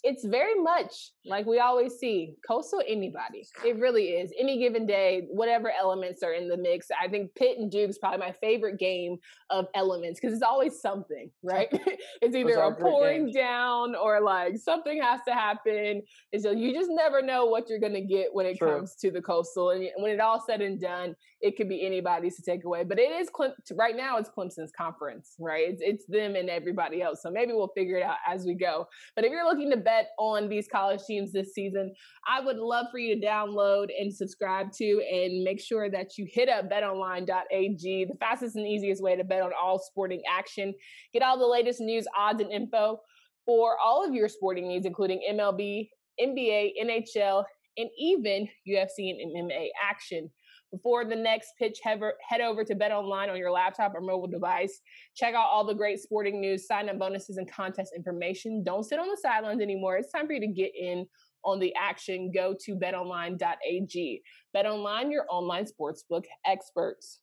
it's 0.02 0.24
very 0.24 0.54
much 0.60 1.12
like 1.24 1.46
we 1.46 1.60
always 1.60 1.94
see 1.94 2.34
coastal 2.46 2.82
anybody. 2.88 3.46
It 3.64 3.78
really 3.78 4.06
is. 4.06 4.32
Any 4.38 4.58
given 4.58 4.86
day 4.86 5.26
whatever 5.30 5.70
elements 5.70 6.22
are 6.22 6.32
in 6.32 6.48
the 6.48 6.56
mix. 6.56 6.88
I 7.00 7.08
think 7.08 7.34
pitt 7.34 7.58
and 7.58 7.70
duke 7.70 7.90
is 7.90 7.98
probably 7.98 8.18
my 8.18 8.32
favorite 8.40 8.78
game 8.78 9.18
of 9.50 9.66
elements 9.74 10.18
because 10.18 10.34
it's 10.34 10.42
always 10.42 10.80
something 10.80 11.30
right? 11.42 11.68
it's 12.22 12.34
either 12.34 12.54
a 12.54 12.74
pouring 12.74 13.30
down 13.30 13.94
or 13.94 14.20
like 14.20 14.56
something 14.56 15.00
has 15.00 15.20
to 15.28 15.34
happen. 15.34 16.02
And 16.32 16.42
so 16.42 16.50
you 16.50 16.72
just 16.72 16.90
never 16.90 17.22
know 17.22 17.46
what 17.46 17.68
you're 17.68 17.78
going 17.78 17.94
to 17.94 18.00
get 18.00 18.28
when 18.32 18.46
it 18.46 18.58
True. 18.58 18.76
comes 18.76 18.96
to 18.96 19.10
the 19.10 19.22
coastal. 19.22 19.70
And 19.70 19.88
when 19.98 20.10
it 20.10 20.20
all 20.20 20.42
said 20.44 20.60
and 20.60 20.80
done 20.80 21.14
it 21.40 21.56
could 21.56 21.68
be 21.68 21.84
anybody's 21.84 22.36
to 22.36 22.42
take 22.42 22.64
away. 22.64 22.84
But 22.84 22.98
it 22.98 23.10
is 23.10 23.28
Clem- 23.28 23.54
right 23.74 23.96
now 23.96 24.18
it's 24.18 24.30
clemson's 24.30 24.72
conference 24.76 25.34
right? 25.38 25.68
It's, 25.68 25.82
it's 25.84 26.06
them 26.06 26.36
and 26.36 26.48
everybody 26.48 27.02
else. 27.02 27.22
So 27.22 27.30
maybe 27.30 27.52
we'll 27.52 27.72
figure 27.76 27.96
it 27.96 28.02
out 28.02 28.16
as 28.26 28.44
we 28.44 28.54
go. 28.54 28.88
But 29.14 29.24
if 29.24 29.30
you're 29.30 29.44
looking 29.44 29.70
to 29.70 29.76
bet 29.76 29.91
on 30.18 30.48
these 30.48 30.68
college 30.68 31.00
teams 31.06 31.32
this 31.32 31.54
season, 31.54 31.92
I 32.26 32.40
would 32.40 32.56
love 32.56 32.86
for 32.90 32.98
you 32.98 33.18
to 33.18 33.26
download 33.26 33.88
and 33.98 34.14
subscribe 34.14 34.72
to 34.74 35.02
and 35.10 35.42
make 35.42 35.60
sure 35.60 35.90
that 35.90 36.18
you 36.18 36.26
hit 36.30 36.48
up 36.48 36.70
betonline.ag, 36.70 38.04
the 38.04 38.16
fastest 38.20 38.56
and 38.56 38.66
easiest 38.66 39.02
way 39.02 39.16
to 39.16 39.24
bet 39.24 39.42
on 39.42 39.52
all 39.60 39.78
sporting 39.78 40.22
action. 40.30 40.74
Get 41.12 41.22
all 41.22 41.38
the 41.38 41.46
latest 41.46 41.80
news, 41.80 42.06
odds, 42.16 42.40
and 42.40 42.52
info 42.52 42.98
for 43.44 43.76
all 43.82 44.06
of 44.06 44.14
your 44.14 44.28
sporting 44.28 44.68
needs, 44.68 44.86
including 44.86 45.20
MLB, 45.30 45.88
NBA, 46.20 46.72
NHL, 46.82 47.44
and 47.76 47.88
even 47.98 48.48
UFC 48.68 49.10
and 49.10 49.50
MMA 49.50 49.68
action. 49.82 50.30
Before 50.72 51.04
the 51.04 51.14
next 51.14 51.52
pitch, 51.58 51.80
head 51.82 52.40
over 52.40 52.64
to 52.64 52.74
Bet 52.74 52.92
Online 52.92 53.28
on 53.28 53.36
your 53.36 53.50
laptop 53.50 53.94
or 53.94 54.00
mobile 54.00 54.26
device. 54.26 54.80
Check 55.14 55.34
out 55.34 55.46
all 55.52 55.66
the 55.66 55.74
great 55.74 56.00
sporting 56.00 56.40
news, 56.40 56.66
sign 56.66 56.88
up 56.88 56.98
bonuses, 56.98 57.36
and 57.36 57.50
contest 57.50 57.92
information. 57.94 58.64
Don't 58.64 58.82
sit 58.82 58.98
on 58.98 59.06
the 59.08 59.18
sidelines 59.20 59.60
anymore. 59.60 59.98
It's 59.98 60.10
time 60.10 60.26
for 60.26 60.32
you 60.32 60.40
to 60.40 60.46
get 60.46 60.72
in 60.74 61.06
on 61.44 61.60
the 61.60 61.74
action. 61.74 62.32
Go 62.34 62.56
to 62.64 62.74
betonline.ag. 62.74 64.22
BetOnline, 64.56 65.12
your 65.12 65.26
online 65.28 65.66
sportsbook 65.66 66.24
experts. 66.46 67.20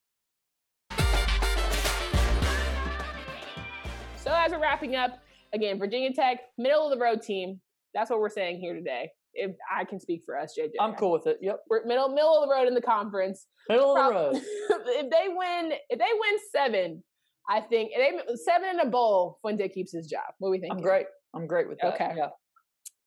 So, 4.16 4.32
as 4.32 4.52
we're 4.52 4.62
wrapping 4.62 4.96
up, 4.96 5.24
again, 5.54 5.80
Virginia 5.80 6.14
Tech, 6.14 6.42
middle 6.60 6.86
of 6.86 6.92
the 6.92 7.04
road 7.04 7.24
team. 7.24 7.62
That's 7.96 8.12
what 8.12 8.20
we're 8.20 8.30
saying 8.30 8.60
here 8.60 8.76
today. 8.76 9.10
If 9.34 9.52
I 9.74 9.86
can 9.86 10.00
speak 10.00 10.24
for 10.26 10.38
us, 10.38 10.56
JJ. 10.58 10.72
I'm 10.80 10.96
cool 10.96 11.12
with 11.12 11.28
it. 11.28 11.38
Yep. 11.42 11.62
We're 11.70 11.86
middle 11.86 12.10
middle 12.10 12.42
of 12.42 12.48
the 12.48 12.54
road 12.54 12.68
in 12.68 12.74
the 12.74 12.82
conference. 12.82 13.48
Middle 13.68 13.96
of 13.96 14.06
the 14.06 14.12
road. 14.12 14.36
if 14.88 15.10
they 15.10 15.28
win, 15.30 15.74
if 15.90 16.00
they 16.00 16.06
win 16.14 16.40
seven, 16.52 17.04
I 17.50 17.62
think 17.62 17.92
they 17.96 18.12
seven 18.36 18.70
in 18.70 18.80
a 18.80 18.86
bowl. 18.86 19.40
Fuente 19.42 19.68
keeps 19.70 19.92
his 19.92 20.08
job. 20.08 20.22
What 20.40 20.50
do 20.50 20.52
we 20.52 20.60
think? 20.60 20.74
I'm 20.74 20.82
great. 20.82 21.08
I'm 21.34 21.48
great 21.48 21.68
with 21.68 21.80
that. 21.82 21.96
Okay. 21.96 22.14
Yeah. 22.18 22.30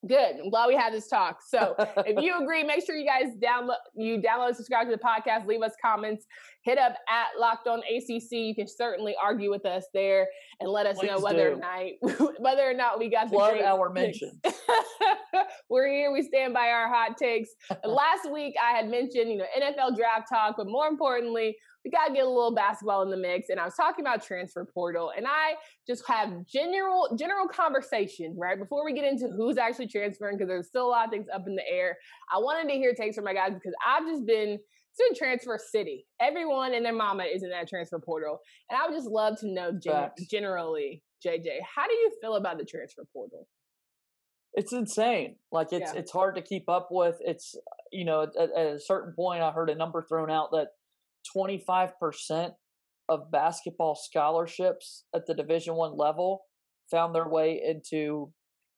Good. 0.06 0.36
I'm 0.42 0.50
glad 0.50 0.66
we 0.66 0.74
had 0.74 0.92
this 0.92 1.06
talk. 1.06 1.42
So 1.46 1.76
if 1.78 2.20
you 2.22 2.40
agree, 2.40 2.64
make 2.64 2.84
sure 2.84 2.96
you 2.96 3.06
guys 3.06 3.34
download 3.40 3.76
you 3.94 4.20
download 4.20 4.56
subscribe 4.56 4.88
to 4.88 4.92
the 4.92 4.98
podcast, 4.98 5.46
leave 5.46 5.62
us 5.62 5.72
comments, 5.80 6.26
hit 6.62 6.76
up 6.76 6.94
at 7.08 7.38
Locked 7.38 7.68
On 7.68 7.78
ACC. 7.80 8.32
You 8.32 8.54
can 8.54 8.66
certainly 8.66 9.14
argue 9.22 9.50
with 9.50 9.64
us 9.64 9.84
there 9.94 10.26
and 10.58 10.68
let 10.68 10.86
us 10.86 10.98
Please 10.98 11.08
know 11.08 11.20
whether 11.20 11.50
do. 11.50 11.54
or 11.54 11.56
not 11.56 12.34
whether 12.40 12.68
or 12.68 12.74
not 12.74 12.98
we 12.98 13.10
got 13.10 13.30
the 13.30 13.36
great 13.36 13.62
our 13.62 13.88
mention. 13.92 14.40
We're 15.68 15.88
here. 15.88 16.12
We 16.12 16.22
stand 16.22 16.52
by 16.52 16.68
our 16.68 16.88
hot 16.88 17.16
takes. 17.16 17.50
Last 17.84 18.30
week 18.32 18.54
I 18.62 18.76
had 18.76 18.88
mentioned, 18.88 19.30
you 19.30 19.36
know, 19.36 19.46
NFL 19.56 19.96
draft 19.96 20.28
talk, 20.28 20.56
but 20.56 20.66
more 20.66 20.88
importantly, 20.88 21.56
we 21.84 21.90
got 21.90 22.06
to 22.08 22.14
get 22.14 22.24
a 22.24 22.28
little 22.28 22.54
basketball 22.54 23.02
in 23.02 23.10
the 23.10 23.16
mix. 23.16 23.48
And 23.48 23.58
I 23.58 23.64
was 23.64 23.74
talking 23.74 24.04
about 24.04 24.22
transfer 24.24 24.64
portal, 24.64 25.12
and 25.16 25.26
I 25.26 25.54
just 25.86 26.06
have 26.06 26.46
general 26.46 27.16
general 27.18 27.48
conversation 27.48 28.36
right 28.38 28.58
before 28.58 28.84
we 28.84 28.92
get 28.92 29.04
into 29.04 29.28
who's 29.36 29.58
actually 29.58 29.88
transferring 29.88 30.36
because 30.36 30.48
there's 30.48 30.68
still 30.68 30.86
a 30.86 30.90
lot 30.90 31.06
of 31.06 31.10
things 31.10 31.26
up 31.34 31.42
in 31.46 31.56
the 31.56 31.68
air. 31.68 31.96
I 32.32 32.38
wanted 32.38 32.70
to 32.70 32.74
hear 32.76 32.94
takes 32.94 33.16
from 33.16 33.24
my 33.24 33.34
guys 33.34 33.52
because 33.54 33.74
I've 33.86 34.06
just 34.06 34.26
been 34.26 34.58
it's 34.94 35.10
in 35.10 35.16
transfer 35.26 35.58
city. 35.58 36.06
Everyone 36.20 36.74
and 36.74 36.84
their 36.84 36.92
mama 36.92 37.24
is 37.24 37.42
in 37.42 37.50
that 37.50 37.68
transfer 37.68 37.98
portal, 37.98 38.40
and 38.70 38.78
I 38.78 38.86
would 38.86 38.94
just 38.94 39.08
love 39.08 39.38
to 39.40 39.48
know 39.48 39.72
gen- 39.72 40.10
generally, 40.30 41.02
JJ, 41.24 41.60
how 41.74 41.86
do 41.86 41.94
you 41.94 42.12
feel 42.20 42.36
about 42.36 42.58
the 42.58 42.64
transfer 42.64 43.04
portal? 43.12 43.48
It's 44.54 44.72
insane. 44.72 45.36
Like 45.50 45.72
it's 45.72 45.92
Yeah. 45.94 46.00
it's 46.00 46.10
hard 46.12 46.34
to 46.34 46.42
keep 46.42 46.68
up 46.68 46.88
with. 46.90 47.16
It's 47.20 47.56
you 47.90 48.04
know 48.04 48.22
at, 48.22 48.36
at 48.36 48.66
a 48.66 48.78
certain 48.78 49.14
point, 49.14 49.42
I 49.42 49.50
heard 49.50 49.70
a 49.70 49.74
number 49.74 50.02
thrown 50.02 50.30
out 50.30 50.50
that 50.52 50.68
25 51.32 51.98
percent 52.00 52.52
of 53.08 53.30
basketball 53.30 53.94
scholarships 53.94 55.04
at 55.14 55.26
the 55.26 55.34
Division 55.34 55.74
One 55.74 55.96
level 55.96 56.42
found 56.90 57.14
their 57.14 57.28
way 57.28 57.60
into 57.64 58.32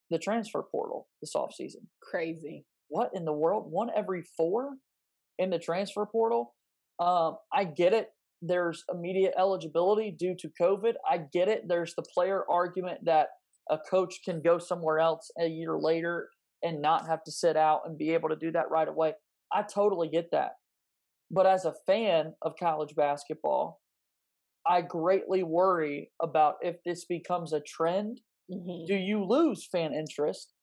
the 0.09 0.19
transfer 0.19 0.63
portal 0.71 1.07
this 1.21 1.33
offseason. 1.35 1.87
Crazy. 2.01 2.65
What 2.89 3.11
in 3.13 3.25
the 3.25 3.33
world? 3.33 3.71
One 3.71 3.89
every 3.95 4.23
four 4.37 4.75
in 5.39 5.49
the 5.49 5.59
transfer 5.59 6.05
portal. 6.05 6.53
Um, 6.99 7.37
I 7.53 7.65
get 7.65 7.93
it. 7.93 8.09
There's 8.41 8.83
immediate 8.93 9.33
eligibility 9.37 10.15
due 10.17 10.35
to 10.39 10.49
COVID. 10.61 10.93
I 11.09 11.21
get 11.33 11.47
it. 11.47 11.63
There's 11.67 11.93
the 11.95 12.05
player 12.13 12.43
argument 12.49 12.99
that 13.05 13.27
a 13.69 13.77
coach 13.89 14.19
can 14.23 14.41
go 14.41 14.59
somewhere 14.59 14.99
else 14.99 15.31
a 15.39 15.47
year 15.47 15.77
later 15.79 16.29
and 16.61 16.81
not 16.81 17.07
have 17.07 17.23
to 17.23 17.31
sit 17.31 17.57
out 17.57 17.81
and 17.85 17.97
be 17.97 18.13
able 18.13 18.29
to 18.29 18.35
do 18.35 18.51
that 18.51 18.69
right 18.69 18.87
away. 18.87 19.13
I 19.51 19.63
totally 19.63 20.09
get 20.09 20.29
that. 20.31 20.51
But 21.31 21.45
as 21.45 21.65
a 21.65 21.73
fan 21.87 22.33
of 22.41 22.55
college 22.59 22.95
basketball, 22.95 23.81
I 24.67 24.81
greatly 24.81 25.43
worry 25.43 26.11
about 26.21 26.55
if 26.61 26.77
this 26.83 27.05
becomes 27.05 27.53
a 27.53 27.61
trend 27.61 28.21
Mhm. 28.49 28.85
do 28.85 28.95
you 28.95 29.23
lose 29.23 29.67
fan 29.67 29.93
interest? 29.93 30.53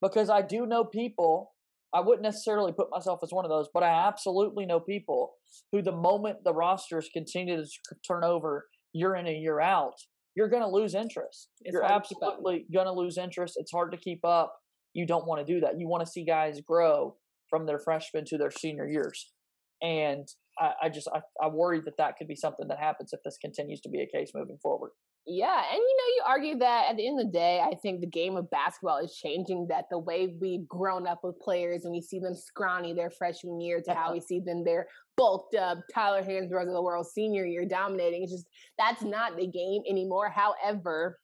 Because 0.00 0.28
I 0.30 0.42
do 0.42 0.66
know 0.66 0.84
people, 0.84 1.54
I 1.92 2.00
wouldn't 2.00 2.22
necessarily 2.22 2.72
put 2.72 2.90
myself 2.90 3.20
as 3.22 3.32
one 3.32 3.44
of 3.44 3.48
those, 3.48 3.68
but 3.72 3.82
I 3.82 3.90
absolutely 3.90 4.66
know 4.66 4.80
people 4.80 5.34
who, 5.70 5.80
the 5.82 5.92
moment 5.92 6.42
the 6.44 6.52
rosters 6.52 7.08
continue 7.12 7.64
to 7.64 7.70
turn 8.06 8.24
over 8.24 8.68
year 8.92 9.14
in 9.14 9.26
and 9.26 9.40
year 9.40 9.60
out, 9.60 9.94
you're 10.34 10.48
going 10.48 10.62
to 10.62 10.68
lose 10.68 10.94
interest. 10.94 11.50
It's 11.60 11.72
you're 11.72 11.84
hard 11.84 12.04
to 12.04 12.08
keep 12.08 12.22
up. 12.22 12.28
absolutely 12.34 12.66
going 12.72 12.86
to 12.86 12.92
lose 12.92 13.18
interest. 13.18 13.54
It's 13.56 13.72
hard 13.72 13.92
to 13.92 13.98
keep 13.98 14.24
up. 14.24 14.60
You 14.94 15.06
don't 15.06 15.26
want 15.26 15.44
to 15.46 15.52
do 15.52 15.60
that. 15.60 15.78
You 15.78 15.88
want 15.88 16.04
to 16.04 16.10
see 16.10 16.24
guys 16.24 16.60
grow 16.60 17.16
from 17.48 17.66
their 17.66 17.78
freshman 17.78 18.24
to 18.26 18.38
their 18.38 18.50
senior 18.50 18.86
years. 18.86 19.32
And 19.82 20.26
I, 20.58 20.72
I 20.84 20.88
just, 20.88 21.08
I, 21.14 21.20
I 21.42 21.48
worry 21.48 21.80
that 21.84 21.96
that 21.98 22.16
could 22.16 22.28
be 22.28 22.36
something 22.36 22.68
that 22.68 22.78
happens 22.78 23.12
if 23.12 23.20
this 23.24 23.38
continues 23.40 23.80
to 23.82 23.88
be 23.88 24.00
a 24.00 24.06
case 24.06 24.32
moving 24.34 24.58
forward. 24.62 24.90
Yeah, 25.30 25.62
and 25.70 25.76
you 25.76 25.96
know, 25.98 26.14
you 26.16 26.22
argue 26.26 26.58
that 26.60 26.86
at 26.88 26.96
the 26.96 27.06
end 27.06 27.20
of 27.20 27.26
the 27.26 27.32
day, 27.32 27.60
I 27.60 27.74
think 27.82 28.00
the 28.00 28.06
game 28.06 28.36
of 28.36 28.48
basketball 28.50 28.96
is 28.96 29.14
changing. 29.14 29.66
That 29.68 29.84
the 29.90 29.98
way 29.98 30.34
we've 30.40 30.66
grown 30.66 31.06
up 31.06 31.20
with 31.22 31.38
players 31.38 31.84
and 31.84 31.92
we 31.92 32.00
see 32.00 32.18
them 32.18 32.34
scrawny 32.34 32.94
their 32.94 33.10
freshman 33.10 33.60
year 33.60 33.82
to 33.84 33.92
how 33.92 34.12
we 34.14 34.20
see 34.20 34.40
them 34.40 34.64
they're 34.64 34.86
bulked 35.18 35.54
up, 35.54 35.78
Tyler 35.92 36.22
Hansbrough 36.22 36.68
of 36.68 36.72
the 36.72 36.80
world 36.80 37.06
senior 37.06 37.44
year 37.44 37.66
dominating. 37.66 38.22
It's 38.22 38.32
just 38.32 38.46
that's 38.78 39.02
not 39.02 39.36
the 39.36 39.46
game 39.46 39.82
anymore. 39.86 40.30
However, 40.30 41.18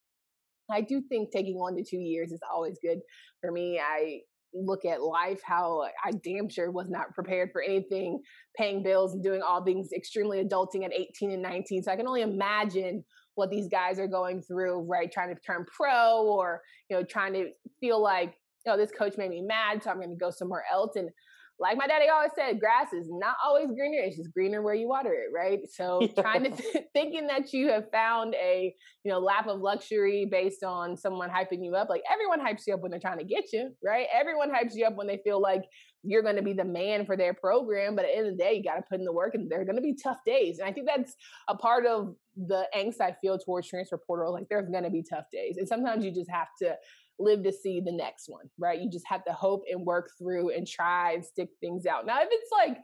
I 0.71 0.83
do 0.83 1.01
think 1.09 1.31
taking 1.33 1.59
one 1.59 1.75
to 1.77 1.83
two 1.83 1.97
years 1.97 2.31
is 2.31 2.41
always 2.53 2.79
good 2.83 2.99
for 3.41 3.51
me. 3.51 3.81
I 3.81 4.21
look 4.55 4.85
at 4.85 5.03
life 5.03 5.41
how 5.45 5.83
I 6.05 6.13
damn 6.23 6.49
sure 6.49 6.71
was 6.71 6.89
not 6.89 7.15
prepared 7.15 7.51
for 7.53 7.63
anything, 7.63 8.21
paying 8.57 8.83
bills 8.83 9.15
and 9.15 9.23
doing 9.23 9.43
all 9.43 9.65
things 9.65 9.91
extremely 9.93 10.43
adulting 10.43 10.85
at 10.85 10.93
18 10.93 11.33
and 11.33 11.43
19. 11.43 11.83
So 11.83 11.93
I 11.93 11.97
can 11.97 12.07
only 12.07 12.23
imagine 12.23 13.05
what 13.35 13.51
these 13.51 13.69
guys 13.69 13.99
are 13.99 14.07
going 14.07 14.41
through, 14.41 14.83
right? 14.83 15.11
Trying 15.11 15.35
to 15.35 15.41
turn 15.41 15.67
pro 15.67 16.25
or, 16.25 16.63
you 16.89 16.97
know, 16.97 17.03
trying 17.03 17.33
to 17.35 17.51
feel 17.81 18.01
like, 18.01 18.35
you 18.65 18.73
know, 18.73 18.79
this 18.79 18.93
coach 18.97 19.17
made 19.19 19.31
me 19.31 19.43
mad, 19.43 19.83
so 19.83 19.91
I'm 19.91 19.97
going 19.97 20.11
to 20.11 20.17
go 20.17 20.31
somewhere 20.31 20.65
else. 20.73 20.97
And 20.97 21.11
like 21.59 21.77
my 21.77 21.87
daddy 21.87 22.07
always 22.09 22.33
said, 22.37 22.59
grass 22.59 22.93
is 22.93 23.07
not 23.09 23.37
always 23.45 23.69
greener. 23.69 24.03
It's 24.03 24.17
just 24.17 24.33
greener 24.33 24.61
where 24.63 24.75
you 24.75 24.89
water 24.89 25.13
it, 25.13 25.33
right? 25.35 25.61
So 25.71 26.01
Yeah. 26.17 26.23
trying 26.23 26.45
to 26.45 26.83
thinking 26.93 27.29
that 27.29 27.53
you 27.53 27.69
have 27.69 27.91
found 27.93 28.35
a, 28.35 28.75
you 29.05 29.13
know, 29.13 29.19
lap 29.19 29.47
of 29.47 29.61
luxury 29.61 30.27
based 30.31 30.65
on 30.65 30.97
someone 30.97 31.31
hyping 31.31 31.65
you 31.65 31.75
up. 31.77 31.89
Like 31.89 32.03
everyone 32.13 32.41
hypes 32.41 32.63
you 32.67 32.75
up 32.75 32.81
when 32.81 32.91
they're 32.91 33.01
trying 33.01 33.19
to 33.19 33.25
get 33.25 33.53
you, 33.53 33.71
right? 33.85 34.07
Everyone 34.13 34.51
hypes 34.51 34.75
you 34.75 34.85
up 34.85 34.97
when 34.97 35.07
they 35.07 35.21
feel 35.25 35.41
like 35.41 35.63
you're 36.03 36.23
going 36.23 36.37
to 36.37 36.43
be 36.43 36.53
the 36.53 36.65
man 36.65 37.07
for 37.07 37.17
their 37.17 37.33
program. 37.33 37.95
But 37.97 38.05
at 38.05 38.11
the 38.13 38.19
end 38.19 38.27
of 38.29 38.37
the 38.37 38.43
day, 38.45 38.55
you 38.55 38.63
got 38.63 38.75
to 38.77 38.83
put 38.83 38.99
in 38.99 39.05
the 39.05 39.13
work 39.13 39.35
and 39.35 39.51
there 39.51 39.61
are 39.61 39.65
going 39.65 39.77
to 39.77 39.83
be 39.83 39.95
tough 40.03 40.19
days. 40.27 40.59
And 40.59 40.69
I 40.69 40.73
think 40.73 40.87
that's 40.87 41.15
a 41.49 41.55
part 41.57 41.87
of 41.87 42.15
the 42.37 42.67
angst 42.77 43.01
I 43.01 43.15
feel 43.23 43.39
towards 43.39 43.69
transfer 43.69 43.99
portal. 44.07 44.33
Like 44.33 44.47
there's 44.51 44.69
going 44.69 44.85
to 44.85 44.91
be 44.91 45.03
tough 45.09 45.27
days. 45.33 45.57
And 45.57 45.69
sometimes 45.69 46.05
you 46.05 46.13
just 46.13 46.31
have 46.31 46.49
to 46.61 46.75
live 47.19 47.43
to 47.45 47.53
see 47.53 47.81
the 47.81 47.93
next 47.93 48.29
one, 48.29 48.47
right? 48.59 48.81
You 48.81 48.91
just 48.91 49.07
have 49.07 49.25
to 49.25 49.33
hope 49.33 49.63
and 49.71 49.85
work 49.85 50.11
through 50.19 50.51
and 50.51 50.67
try 50.67 51.13
and 51.13 51.25
stick 51.25 51.49
things 51.61 51.87
out. 51.87 52.07
Now, 52.07 52.21
if 52.21 52.29
it's 52.31 52.51
like 52.53 52.79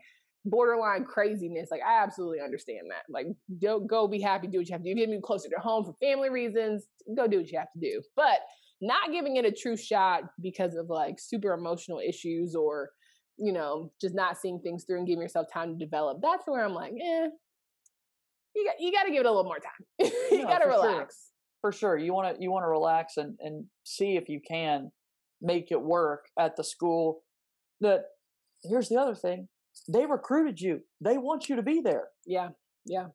borderline 0.44 1.04
craziness, 1.04 1.70
like 1.70 1.82
I 1.86 2.02
absolutely 2.02 2.40
understand 2.40 2.90
that. 2.90 3.02
Like 3.08 3.26
don't 3.60 3.86
go 3.86 4.08
be 4.08 4.20
happy, 4.20 4.46
do 4.46 4.58
what 4.58 4.68
you 4.68 4.72
have 4.72 4.82
to 4.82 4.94
do. 4.94 5.00
If 5.00 5.08
you 5.08 5.14
move 5.14 5.22
closer 5.22 5.48
to 5.48 5.60
home 5.60 5.84
for 5.84 5.94
family 6.00 6.30
reasons, 6.30 6.86
go 7.16 7.26
do 7.26 7.38
what 7.38 7.50
you 7.50 7.58
have 7.58 7.72
to 7.72 7.80
do. 7.80 8.02
But 8.16 8.40
not 8.80 9.12
giving 9.12 9.36
it 9.36 9.44
a 9.44 9.52
true 9.52 9.76
shot 9.76 10.22
because 10.40 10.74
of 10.74 10.88
like 10.88 11.18
super 11.18 11.52
emotional 11.52 12.00
issues 12.00 12.54
or 12.54 12.90
you 13.40 13.52
know, 13.52 13.90
just 14.00 14.14
not 14.14 14.36
seeing 14.36 14.60
things 14.60 14.84
through 14.84 14.98
and 14.98 15.06
giving 15.06 15.22
yourself 15.22 15.46
time 15.50 15.72
to 15.72 15.84
develop. 15.84 16.18
That's 16.22 16.46
where 16.46 16.62
I'm 16.62 16.74
like, 16.74 16.92
eh, 16.92 17.28
you 18.54 18.64
got 18.66 18.74
you 18.78 18.92
got 18.92 19.04
to 19.04 19.10
give 19.10 19.20
it 19.20 19.26
a 19.26 19.30
little 19.30 19.44
more 19.44 19.58
time. 19.58 20.10
you 20.30 20.42
No, 20.42 20.46
got 20.46 20.58
to 20.58 20.68
relax. 20.68 21.29
For 21.60 21.72
sure 21.72 21.96
you 21.96 22.12
want 22.12 22.34
to 22.34 22.42
you 22.42 22.50
want 22.50 22.64
to 22.64 22.68
relax 22.68 23.16
and 23.16 23.36
and 23.40 23.66
see 23.84 24.16
if 24.16 24.28
you 24.28 24.40
can 24.46 24.90
make 25.40 25.70
it 25.70 25.80
work 25.80 26.26
at 26.38 26.56
the 26.56 26.64
school. 26.64 27.22
That 27.80 28.04
here's 28.62 28.88
the 28.88 28.96
other 28.96 29.14
thing 29.14 29.48
they 29.88 30.06
recruited 30.06 30.60
you 30.60 30.80
they 31.00 31.18
want 31.18 31.48
you 31.48 31.56
to 31.56 31.62
be 31.62 31.80
there. 31.80 32.08
Yeah, 32.26 32.48
yeah, 32.84 33.06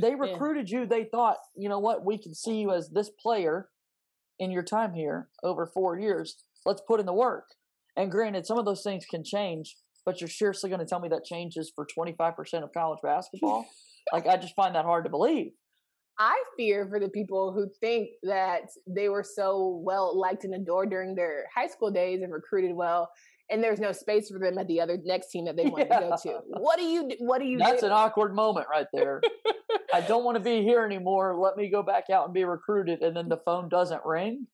they 0.00 0.14
recruited 0.14 0.70
you 0.70 0.86
they 0.86 1.04
thought 1.04 1.38
you 1.56 1.68
know 1.68 1.78
what 1.78 2.04
we 2.04 2.18
can 2.18 2.34
see 2.34 2.56
you 2.56 2.72
as 2.72 2.90
this 2.90 3.10
player 3.10 3.68
in 4.38 4.50
your 4.50 4.64
time 4.64 4.94
here 4.94 5.28
over 5.44 5.64
four 5.66 5.98
years 5.98 6.36
let's 6.66 6.82
put 6.86 7.00
in 7.00 7.06
the 7.06 7.12
work. 7.12 7.44
And 7.96 8.10
granted 8.10 8.46
some 8.46 8.58
of 8.58 8.64
those 8.64 8.82
things 8.82 9.06
can 9.08 9.22
change 9.24 9.76
but 10.04 10.20
you're 10.20 10.28
seriously 10.28 10.68
going 10.68 10.80
to 10.80 10.86
tell 10.86 11.00
me 11.00 11.08
that 11.08 11.24
changes 11.24 11.72
for 11.74 11.86
25% 11.86 12.62
of 12.62 12.72
college 12.74 12.98
basketball? 13.02 13.66
Like 14.12 14.26
i 14.26 14.36
just 14.36 14.54
find 14.54 14.74
that 14.74 14.84
hard 14.84 15.04
to 15.04 15.10
believe 15.10 15.52
I 16.18 16.40
fear 16.56 16.86
for 16.88 17.00
the 17.00 17.08
people 17.08 17.52
who 17.52 17.66
think 17.80 18.10
that 18.22 18.62
they 18.86 19.08
were 19.08 19.24
so 19.24 19.80
well 19.84 20.18
liked 20.18 20.44
and 20.44 20.54
adored 20.54 20.90
during 20.90 21.14
their 21.14 21.44
high 21.54 21.66
school 21.66 21.90
days 21.90 22.22
and 22.22 22.32
recruited 22.32 22.74
well, 22.74 23.10
and 23.50 23.62
there's 23.62 23.80
no 23.80 23.92
space 23.92 24.30
for 24.30 24.38
them 24.38 24.56
at 24.58 24.68
the 24.68 24.80
other 24.80 24.96
next 25.04 25.30
team 25.30 25.44
that 25.46 25.56
they 25.56 25.64
wanted 25.66 25.90
to 25.90 25.98
go 26.00 26.16
to. 26.22 26.38
What 26.46 26.78
do 26.78 26.84
you? 26.84 27.08
do- 27.08 27.16
What 27.18 27.40
do 27.40 27.46
you? 27.46 27.58
That's 27.58 27.80
do? 27.80 27.86
an 27.86 27.92
awkward 27.92 28.34
moment 28.34 28.66
right 28.70 28.86
there. 28.92 29.20
I 29.92 30.00
don't 30.02 30.24
want 30.24 30.36
to 30.36 30.42
be 30.42 30.62
here 30.62 30.84
anymore. 30.84 31.36
Let 31.36 31.56
me 31.56 31.68
go 31.70 31.82
back 31.82 32.04
out 32.10 32.24
and 32.26 32.34
be 32.34 32.44
recruited, 32.44 33.02
and 33.02 33.16
then 33.16 33.28
the 33.28 33.38
phone 33.44 33.68
doesn't 33.68 34.04
ring. 34.04 34.46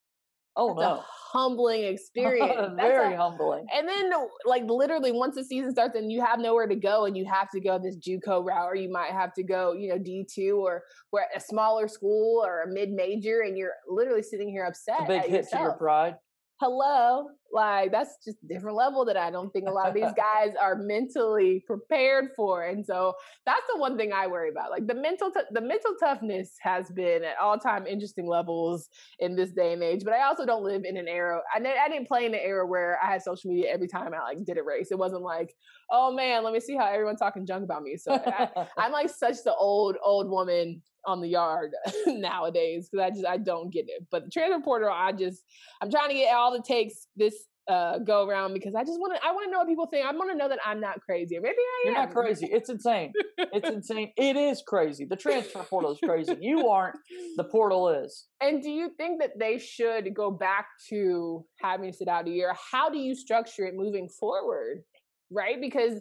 Oh 0.56 0.74
That's 0.74 0.88
no, 0.88 1.02
humbling 1.32 1.84
experience. 1.84 2.52
That's 2.56 2.76
very 2.76 3.14
a- 3.14 3.16
humbling. 3.16 3.66
And 3.74 3.88
then, 3.88 4.10
like, 4.44 4.64
literally, 4.64 5.12
once 5.12 5.36
the 5.36 5.44
season 5.44 5.70
starts 5.72 5.96
and 5.96 6.10
you 6.10 6.20
have 6.24 6.40
nowhere 6.40 6.66
to 6.66 6.74
go 6.74 7.04
and 7.04 7.16
you 7.16 7.24
have 7.26 7.48
to 7.54 7.60
go 7.60 7.78
this 7.78 7.96
JUCO 7.96 8.44
route, 8.44 8.66
or 8.66 8.74
you 8.74 8.90
might 8.90 9.12
have 9.12 9.32
to 9.34 9.44
go, 9.44 9.72
you 9.72 9.88
know, 9.88 9.98
D2 9.98 10.56
or 10.56 10.82
where 11.10 11.26
a 11.34 11.40
smaller 11.40 11.86
school 11.88 12.42
or 12.44 12.62
a 12.62 12.68
mid 12.68 12.90
major, 12.90 13.42
and 13.42 13.56
you're 13.56 13.74
literally 13.88 14.22
sitting 14.22 14.48
here 14.48 14.64
upset. 14.64 15.02
A 15.02 15.06
big 15.06 15.22
hit 15.22 15.48
to 15.50 15.58
your 15.58 15.74
pride. 15.74 16.16
Hello. 16.60 17.28
Like 17.52 17.90
that's 17.90 18.16
just 18.24 18.36
different 18.46 18.76
level 18.76 19.04
that 19.06 19.16
I 19.16 19.30
don't 19.30 19.50
think 19.50 19.68
a 19.68 19.72
lot 19.72 19.88
of 19.88 19.94
these 19.94 20.12
guys 20.16 20.54
are 20.60 20.76
mentally 20.76 21.64
prepared 21.66 22.28
for. 22.36 22.64
And 22.64 22.84
so 22.84 23.14
that's 23.44 23.62
the 23.72 23.78
one 23.78 23.96
thing 23.96 24.12
I 24.12 24.26
worry 24.26 24.50
about. 24.50 24.70
Like 24.70 24.86
the 24.86 24.94
mental 24.94 25.30
t- 25.30 25.40
the 25.50 25.60
mental 25.60 25.94
toughness 25.98 26.52
has 26.60 26.90
been 26.90 27.24
at 27.24 27.38
all 27.40 27.58
time 27.58 27.86
interesting 27.86 28.26
levels 28.28 28.88
in 29.18 29.34
this 29.34 29.50
day 29.50 29.72
and 29.72 29.82
age. 29.82 30.02
But 30.04 30.14
I 30.14 30.24
also 30.24 30.46
don't 30.46 30.64
live 30.64 30.84
in 30.84 30.96
an 30.96 31.08
era. 31.08 31.40
I, 31.54 31.58
I 31.58 31.88
didn't 31.88 32.08
play 32.08 32.26
in 32.26 32.34
an 32.34 32.40
era 32.42 32.66
where 32.66 32.98
I 33.02 33.12
had 33.12 33.22
social 33.22 33.50
media 33.50 33.70
every 33.72 33.88
time 33.88 34.12
I 34.14 34.20
like 34.20 34.44
did 34.44 34.58
a 34.58 34.62
race. 34.62 34.88
It 34.90 34.98
wasn't 34.98 35.22
like, 35.22 35.54
oh 35.90 36.12
man, 36.12 36.44
let 36.44 36.52
me 36.52 36.60
see 36.60 36.76
how 36.76 36.86
everyone's 36.86 37.20
talking 37.20 37.46
junk 37.46 37.64
about 37.64 37.82
me. 37.82 37.96
So 37.96 38.12
I, 38.14 38.48
I'm 38.78 38.92
like 38.92 39.10
such 39.10 39.42
the 39.44 39.54
old 39.54 39.96
old 40.04 40.28
woman 40.30 40.82
on 41.06 41.20
the 41.20 41.28
yard 41.28 41.72
nowadays 42.06 42.88
because 42.90 43.04
I 43.04 43.10
just 43.10 43.26
I 43.26 43.36
don't 43.38 43.72
get 43.72 43.86
it. 43.88 44.06
But 44.10 44.24
the 44.24 44.30
transfer 44.30 44.60
portal, 44.60 44.90
I 44.92 45.12
just 45.12 45.42
I'm 45.80 45.90
trying 45.90 46.08
to 46.08 46.14
get 46.14 46.34
all 46.34 46.52
the 46.52 46.62
takes 46.62 47.08
this 47.16 47.39
uh, 47.68 47.98
go 47.98 48.26
around 48.26 48.54
because 48.54 48.74
I 48.74 48.84
just 48.84 48.98
want 48.98 49.14
to 49.14 49.24
I 49.24 49.32
want 49.32 49.46
to 49.46 49.50
know 49.50 49.58
what 49.58 49.68
people 49.68 49.86
think. 49.86 50.06
I 50.06 50.12
want 50.12 50.30
to 50.30 50.36
know 50.36 50.48
that 50.48 50.58
I'm 50.64 50.80
not 50.80 51.00
crazy. 51.00 51.38
Maybe 51.38 51.54
I 51.56 51.82
You're 51.84 51.94
not 51.94 52.12
crazy. 52.12 52.48
It's 52.50 52.68
insane. 52.68 53.12
It's 53.38 53.68
insane. 53.68 54.12
It 54.16 54.36
is 54.36 54.62
crazy. 54.66 55.04
The 55.04 55.16
transfer 55.16 55.62
portal 55.62 55.92
is 55.92 55.98
crazy. 56.02 56.36
You 56.40 56.68
aren't. 56.68 56.96
The 57.36 57.44
portal 57.44 57.88
is. 57.88 58.26
And 58.40 58.62
do 58.62 58.70
you 58.70 58.90
think 58.96 59.20
that 59.20 59.38
they 59.38 59.58
should 59.58 60.14
go 60.14 60.30
back 60.30 60.66
to 60.88 61.44
having 61.60 61.90
to 61.90 61.96
sit 61.96 62.08
out 62.08 62.26
a 62.26 62.30
year? 62.30 62.54
How 62.70 62.90
do 62.90 62.98
you 62.98 63.14
structure 63.14 63.64
it 63.64 63.74
moving 63.74 64.08
forward? 64.08 64.82
Right? 65.30 65.60
Because 65.60 66.00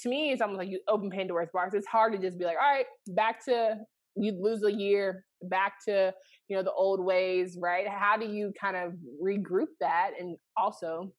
to 0.00 0.08
me, 0.08 0.32
it's 0.32 0.42
almost 0.42 0.58
like 0.58 0.68
you 0.68 0.80
open 0.88 1.10
Pandora's 1.10 1.48
box. 1.52 1.74
It's 1.74 1.86
hard 1.86 2.12
to 2.12 2.18
just 2.18 2.38
be 2.38 2.44
like, 2.44 2.56
all 2.62 2.72
right, 2.72 2.86
back 3.08 3.44
to 3.46 3.76
you 4.16 4.32
lose 4.32 4.62
a 4.62 4.72
year 4.72 5.24
back 5.42 5.74
to 5.86 6.12
you 6.48 6.56
know 6.56 6.62
the 6.62 6.72
old 6.72 7.04
ways 7.04 7.58
right? 7.60 7.86
How 7.88 8.16
do 8.16 8.26
you 8.26 8.52
kind 8.60 8.76
of 8.76 8.92
regroup 9.22 9.68
that 9.80 10.10
and 10.18 10.36
also 10.56 11.12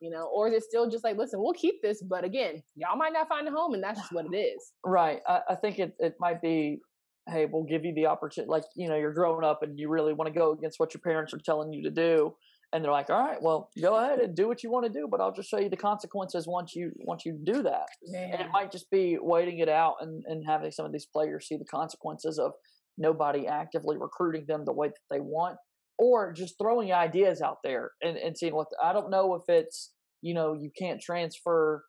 you 0.00 0.10
know 0.10 0.30
or 0.32 0.48
is 0.48 0.54
it 0.54 0.62
still 0.62 0.88
just 0.88 1.04
like 1.04 1.16
listen 1.16 1.40
we'll 1.42 1.52
keep 1.52 1.82
this 1.82 2.02
but 2.02 2.24
again 2.24 2.62
y'all 2.76 2.96
might 2.96 3.12
not 3.12 3.28
find 3.28 3.48
a 3.48 3.50
home 3.50 3.74
and 3.74 3.82
that's 3.82 3.98
just 3.98 4.12
what 4.12 4.26
it 4.32 4.36
is. 4.36 4.72
Right 4.84 5.20
i, 5.26 5.40
I 5.50 5.54
think 5.56 5.78
it, 5.78 5.94
it 5.98 6.14
might 6.20 6.40
be 6.40 6.80
hey 7.28 7.46
we'll 7.50 7.64
give 7.64 7.84
you 7.84 7.92
the 7.94 8.06
opportunity 8.06 8.50
like 8.50 8.64
you 8.76 8.88
know 8.88 8.96
you're 8.96 9.12
growing 9.12 9.44
up 9.44 9.62
and 9.62 9.78
you 9.78 9.88
really 9.88 10.12
want 10.12 10.32
to 10.32 10.38
go 10.38 10.52
against 10.52 10.78
what 10.78 10.94
your 10.94 11.00
parents 11.00 11.34
are 11.34 11.38
telling 11.38 11.72
you 11.72 11.82
to 11.82 11.90
do 11.90 12.34
and 12.72 12.84
they're 12.84 12.92
like 12.92 13.10
all 13.10 13.20
right 13.20 13.42
well 13.42 13.70
go 13.80 13.96
ahead 13.96 14.18
and 14.18 14.34
do 14.34 14.46
what 14.48 14.62
you 14.62 14.70
want 14.70 14.86
to 14.86 14.92
do 14.92 15.06
but 15.10 15.20
i'll 15.20 15.32
just 15.32 15.48
show 15.48 15.58
you 15.58 15.68
the 15.68 15.76
consequences 15.76 16.46
once 16.46 16.74
you 16.74 16.90
once 16.96 17.24
you 17.24 17.38
do 17.44 17.62
that. 17.62 17.86
Man. 18.06 18.30
and 18.32 18.40
it 18.40 18.48
might 18.52 18.70
just 18.70 18.90
be 18.90 19.18
waiting 19.20 19.58
it 19.58 19.68
out 19.68 19.96
and, 20.00 20.24
and 20.26 20.44
having 20.46 20.70
some 20.70 20.86
of 20.86 20.92
these 20.92 21.06
players 21.06 21.48
see 21.48 21.56
the 21.56 21.64
consequences 21.64 22.38
of 22.38 22.52
nobody 22.98 23.46
actively 23.46 23.96
recruiting 23.96 24.44
them 24.46 24.64
the 24.64 24.72
way 24.72 24.88
that 24.88 24.94
they 25.10 25.20
want 25.20 25.56
or 25.98 26.32
just 26.32 26.56
throwing 26.60 26.92
ideas 26.92 27.40
out 27.40 27.58
there 27.64 27.92
and, 28.02 28.16
and 28.16 28.36
seeing 28.36 28.54
what 28.54 28.66
i 28.82 28.92
don't 28.92 29.10
know 29.10 29.34
if 29.34 29.42
it's 29.48 29.92
you 30.22 30.34
know 30.34 30.52
you 30.52 30.70
can't 30.78 31.00
transfer 31.00 31.84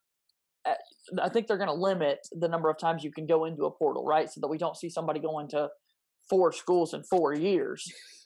eh, 0.66 0.74
i 1.22 1.30
think 1.30 1.48
they're 1.48 1.58
going 1.58 1.68
to 1.68 1.74
limit 1.74 2.20
the 2.32 2.48
number 2.48 2.70
of 2.70 2.78
times 2.78 3.04
you 3.04 3.12
can 3.12 3.26
go 3.26 3.46
into 3.46 3.66
a 3.66 3.72
portal 3.72 4.06
right 4.06 4.32
so 4.32 4.40
that 4.40 4.48
we 4.48 4.58
don't 4.58 4.78
see 4.78 4.90
somebody 4.90 5.20
going 5.20 5.48
to 5.48 5.68
four 6.30 6.52
schools 6.52 6.94
in 6.94 7.04
four 7.04 7.34
years 7.34 7.84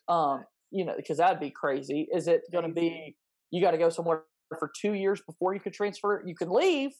um, 0.08 0.44
you 0.74 0.86
know, 0.86 0.94
because 0.98 1.18
that'd 1.18 1.40
be 1.40 1.52
crazy. 1.52 2.08
Is 2.12 2.28
it 2.28 2.42
going 2.52 2.68
to 2.68 2.74
be 2.74 3.16
you 3.52 3.62
got 3.62 3.72
to 3.72 3.78
go 3.78 3.90
somewhere 3.90 4.24
for 4.60 4.72
two 4.82 4.94
years 4.94 5.22
before 5.26 5.54
you 5.54 5.60
could 5.60 5.74
transfer? 5.74 6.24
You 6.26 6.36
can 6.36 6.50
leave 6.50 6.92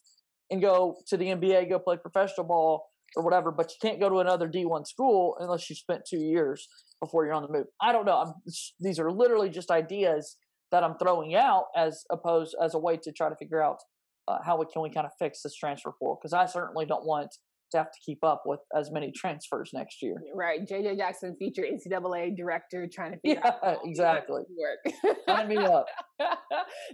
and 0.50 0.62
go 0.62 0.96
to 1.08 1.16
the 1.16 1.26
NBA, 1.26 1.68
go 1.68 1.78
play 1.78 1.96
professional 1.96 2.46
ball 2.46 2.86
or 3.16 3.22
whatever, 3.22 3.50
but 3.50 3.70
you 3.70 3.76
can't 3.80 4.00
go 4.00 4.08
to 4.08 4.18
another 4.18 4.48
D1 4.48 4.86
school 4.86 5.36
unless 5.40 5.68
you 5.70 5.76
spent 5.76 6.02
two 6.08 6.18
years 6.18 6.68
before 7.00 7.24
you're 7.24 7.34
on 7.34 7.42
the 7.42 7.52
move. 7.52 7.66
I 7.80 7.92
don't 7.92 8.06
know. 8.06 8.18
I'm, 8.18 8.34
these 8.80 8.98
are 8.98 9.10
literally 9.10 9.50
just 9.50 9.70
ideas 9.70 10.36
that 10.72 10.82
I'm 10.82 10.96
throwing 10.98 11.34
out 11.34 11.66
as 11.76 12.04
opposed 12.10 12.56
as 12.60 12.74
a 12.74 12.78
way 12.78 12.96
to 12.96 13.12
try 13.12 13.28
to 13.28 13.36
figure 13.36 13.62
out 13.62 13.78
uh, 14.26 14.38
how 14.44 14.58
we 14.58 14.66
can 14.72 14.82
we 14.82 14.90
kind 14.90 15.06
of 15.06 15.12
fix 15.18 15.42
this 15.42 15.54
transfer 15.54 15.92
portal 15.98 16.18
because 16.20 16.32
I 16.32 16.46
certainly 16.46 16.86
don't 16.86 17.04
want 17.04 17.34
to 17.74 17.78
have 17.78 17.90
to 17.90 17.98
keep 18.04 18.24
up 18.24 18.42
with 18.46 18.60
as 18.76 18.90
many 18.90 19.12
transfers 19.12 19.70
next 19.74 20.00
year. 20.00 20.16
Right. 20.34 20.66
JJ 20.66 20.96
Jackson 20.96 21.36
featured 21.38 21.66
NCAA 21.66 22.36
director 22.36 22.88
trying 22.92 23.12
to 23.12 23.18
figure 23.18 23.42
yeah, 23.44 23.52
out 23.62 23.78
exactly. 23.84 24.42
Work. 24.58 25.16
Sign 25.28 25.48
me 25.48 25.56
up. 25.58 25.86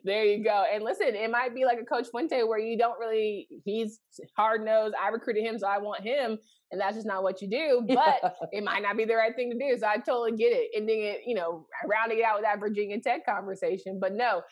there 0.05 0.25
you 0.25 0.43
go. 0.43 0.65
And 0.73 0.83
listen, 0.83 1.09
it 1.09 1.31
might 1.31 1.55
be 1.55 1.65
like 1.65 1.79
a 1.81 1.85
Coach 1.85 2.09
Fuente 2.11 2.43
where 2.43 2.59
you 2.59 2.77
don't 2.77 2.99
really 2.99 3.47
he's 3.65 4.01
hard 4.37 4.65
nosed. 4.65 4.95
I 5.01 5.09
recruited 5.09 5.45
him, 5.45 5.59
so 5.59 5.67
I 5.67 5.79
want 5.79 6.03
him. 6.03 6.39
And 6.73 6.81
that's 6.81 6.95
just 6.95 7.07
not 7.07 7.23
what 7.23 7.43
you 7.43 7.51
do, 7.51 7.85
but 7.95 8.37
it 8.53 8.65
might 8.65 8.83
not 8.83 8.97
be 8.97 9.05
the 9.05 9.15
right 9.15 9.35
thing 9.35 9.51
to 9.51 9.59
do. 9.59 9.79
So 9.79 9.87
I 9.87 9.97
totally 9.97 10.33
get 10.33 10.53
it. 10.53 10.71
Ending 10.75 11.03
it, 11.03 11.21
you 11.27 11.35
know, 11.35 11.67
rounding 11.87 12.19
it 12.19 12.25
out 12.25 12.37
with 12.37 12.45
that 12.45 12.61
Virginia 12.61 12.99
Tech 13.01 13.27
conversation. 13.27 13.99
But 14.01 14.15
no, 14.15 14.43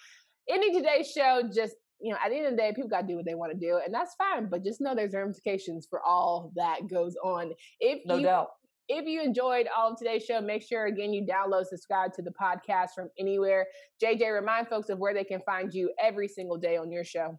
ending 0.50 0.74
today's 0.74 1.10
show 1.10 1.42
just 1.54 1.74
you 2.00 2.12
know, 2.12 2.18
at 2.24 2.30
the 2.30 2.36
end 2.36 2.46
of 2.46 2.52
the 2.52 2.56
day, 2.56 2.72
people 2.74 2.88
got 2.88 3.02
to 3.02 3.06
do 3.06 3.16
what 3.16 3.24
they 3.24 3.34
want 3.34 3.52
to 3.52 3.58
do, 3.58 3.80
and 3.84 3.92
that's 3.92 4.14
fine. 4.14 4.48
But 4.48 4.64
just 4.64 4.80
know 4.80 4.94
there's 4.94 5.14
ramifications 5.14 5.86
for 5.88 6.00
all 6.02 6.52
that 6.56 6.88
goes 6.88 7.16
on. 7.24 7.52
If 7.80 8.00
no 8.06 8.16
you, 8.16 8.24
doubt. 8.24 8.48
If 8.88 9.06
you 9.06 9.22
enjoyed 9.22 9.66
all 9.76 9.92
of 9.92 9.98
today's 9.98 10.24
show, 10.24 10.40
make 10.40 10.62
sure 10.62 10.86
again 10.86 11.12
you 11.12 11.26
download, 11.26 11.66
subscribe 11.66 12.14
to 12.14 12.22
the 12.22 12.32
podcast 12.40 12.90
from 12.94 13.08
anywhere. 13.18 13.66
JJ, 14.02 14.32
remind 14.32 14.68
folks 14.68 14.88
of 14.88 14.98
where 14.98 15.12
they 15.12 15.24
can 15.24 15.40
find 15.44 15.74
you 15.74 15.92
every 16.02 16.28
single 16.28 16.56
day 16.56 16.76
on 16.76 16.90
your 16.90 17.04
show. 17.04 17.38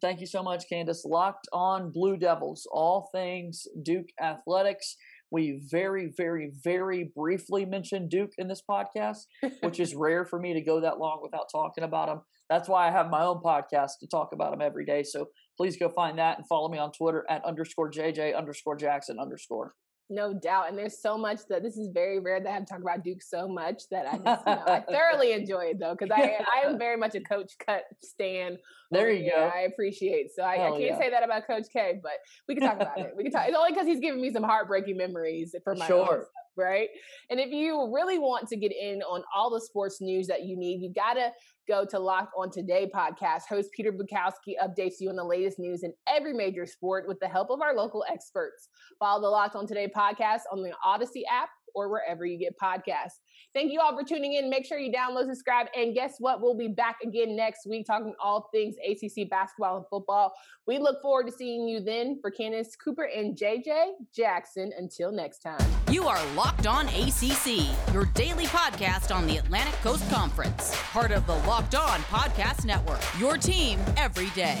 Thank 0.00 0.20
you 0.20 0.26
so 0.26 0.42
much, 0.42 0.68
Candace. 0.68 1.04
Locked 1.04 1.46
on 1.52 1.92
Blue 1.92 2.16
Devils, 2.16 2.66
all 2.72 3.08
things 3.12 3.66
Duke 3.82 4.06
athletics. 4.20 4.96
We 5.30 5.60
very, 5.70 6.12
very, 6.16 6.52
very 6.62 7.10
briefly 7.14 7.64
mentioned 7.64 8.10
Duke 8.10 8.32
in 8.38 8.48
this 8.48 8.62
podcast, 8.68 9.26
which 9.60 9.80
is 9.80 9.94
rare 9.96 10.24
for 10.24 10.38
me 10.38 10.54
to 10.54 10.60
go 10.60 10.80
that 10.80 10.98
long 10.98 11.20
without 11.22 11.48
talking 11.50 11.84
about 11.84 12.08
them. 12.08 12.22
That's 12.48 12.68
why 12.68 12.88
I 12.88 12.90
have 12.90 13.10
my 13.10 13.22
own 13.22 13.40
podcast 13.42 13.98
to 14.00 14.08
talk 14.08 14.32
about 14.32 14.50
them 14.50 14.60
every 14.60 14.84
day. 14.84 15.04
So 15.04 15.28
please 15.56 15.76
go 15.76 15.88
find 15.88 16.18
that 16.18 16.38
and 16.38 16.46
follow 16.48 16.68
me 16.68 16.78
on 16.78 16.90
Twitter 16.92 17.24
at 17.30 17.44
underscore 17.44 17.90
JJ 17.90 18.36
underscore 18.36 18.76
Jackson 18.76 19.18
underscore. 19.20 19.72
No 20.10 20.34
doubt. 20.34 20.68
And 20.68 20.76
there's 20.76 21.00
so 21.00 21.16
much 21.16 21.46
that 21.48 21.62
this 21.62 21.76
is 21.76 21.88
very 21.94 22.18
rare 22.18 22.40
that 22.40 22.48
I 22.48 22.52
have 22.52 22.66
to 22.66 22.72
talk 22.72 22.82
about 22.82 23.04
Duke 23.04 23.22
so 23.22 23.46
much 23.46 23.88
that 23.90 24.06
I 24.06 24.18
just, 24.18 24.46
you 24.46 24.54
know, 24.54 24.64
I 24.66 24.80
thoroughly 24.90 25.32
enjoy 25.32 25.66
it 25.66 25.78
though, 25.78 25.94
because 25.96 26.10
I 26.12 26.44
I 26.52 26.68
am 26.68 26.78
very 26.78 26.96
much 26.96 27.14
a 27.14 27.20
Coach 27.20 27.52
Cut 27.64 27.84
stan. 28.02 28.58
There 28.90 29.08
you 29.08 29.30
go. 29.30 29.50
I 29.54 29.60
appreciate. 29.60 30.32
So 30.34 30.42
I, 30.42 30.54
I 30.54 30.70
can't 30.70 30.80
yeah. 30.80 30.98
say 30.98 31.10
that 31.10 31.22
about 31.22 31.46
Coach 31.46 31.66
K, 31.72 32.00
but 32.02 32.12
we 32.48 32.56
can 32.56 32.64
talk 32.64 32.76
about 32.76 32.98
it. 32.98 33.14
We 33.16 33.22
can 33.22 33.30
talk. 33.30 33.46
It's 33.46 33.56
only 33.56 33.70
because 33.70 33.86
he's 33.86 34.00
giving 34.00 34.20
me 34.20 34.32
some 34.32 34.42
heartbreaking 34.42 34.96
memories 34.96 35.54
for 35.62 35.76
my 35.76 35.86
sure 35.86 36.26
right? 36.60 36.88
And 37.30 37.40
if 37.40 37.50
you 37.50 37.90
really 37.92 38.18
want 38.18 38.48
to 38.48 38.56
get 38.56 38.72
in 38.72 39.02
on 39.02 39.22
all 39.34 39.50
the 39.50 39.60
sports 39.60 40.00
news 40.00 40.26
that 40.26 40.44
you 40.44 40.56
need, 40.56 40.82
you 40.82 40.92
gotta 40.94 41.32
go 41.68 41.84
to 41.84 41.98
Locked 41.98 42.32
On 42.36 42.50
Today 42.50 42.90
podcast. 42.92 43.42
Host 43.48 43.70
Peter 43.74 43.92
Bukowski 43.92 44.54
updates 44.62 44.94
you 44.98 45.08
on 45.08 45.16
the 45.16 45.24
latest 45.24 45.58
news 45.58 45.82
in 45.82 45.92
every 46.08 46.32
major 46.32 46.66
sport 46.66 47.04
with 47.06 47.18
the 47.20 47.28
help 47.28 47.50
of 47.50 47.60
our 47.62 47.74
local 47.74 48.04
experts. 48.10 48.68
Follow 48.98 49.20
the 49.20 49.28
Locked 49.28 49.56
On 49.56 49.66
Today 49.66 49.88
podcast 49.94 50.40
on 50.52 50.62
the 50.62 50.72
Odyssey 50.84 51.24
app 51.30 51.48
or 51.74 51.88
wherever 51.88 52.24
you 52.24 52.38
get 52.38 52.58
podcasts. 52.58 53.20
Thank 53.54 53.72
you 53.72 53.80
all 53.80 53.96
for 53.96 54.04
tuning 54.04 54.34
in. 54.34 54.48
Make 54.48 54.64
sure 54.64 54.78
you 54.78 54.92
download, 54.92 55.26
subscribe, 55.26 55.66
and 55.76 55.94
guess 55.94 56.16
what? 56.18 56.40
We'll 56.40 56.56
be 56.56 56.68
back 56.68 56.98
again 57.02 57.36
next 57.36 57.66
week 57.66 57.86
talking 57.86 58.14
all 58.22 58.48
things 58.52 58.76
ACC 58.86 59.28
basketball 59.28 59.78
and 59.78 59.86
football. 59.90 60.32
We 60.66 60.78
look 60.78 61.02
forward 61.02 61.26
to 61.26 61.32
seeing 61.32 61.66
you 61.66 61.80
then 61.80 62.18
for 62.20 62.30
Candace 62.30 62.76
Cooper 62.76 63.04
and 63.04 63.36
JJ 63.36 63.92
Jackson. 64.14 64.72
Until 64.78 65.10
next 65.12 65.40
time. 65.40 65.60
You 65.90 66.06
are 66.06 66.24
Locked 66.34 66.66
On 66.66 66.86
ACC, 66.88 67.68
your 67.92 68.04
daily 68.14 68.46
podcast 68.46 69.14
on 69.14 69.26
the 69.26 69.38
Atlantic 69.38 69.74
Coast 69.82 70.08
Conference, 70.10 70.72
part 70.92 71.10
of 71.10 71.26
the 71.26 71.34
Locked 71.34 71.74
On 71.74 72.00
Podcast 72.02 72.64
Network. 72.64 73.00
Your 73.18 73.36
team 73.36 73.80
every 73.96 74.30
day. 74.30 74.60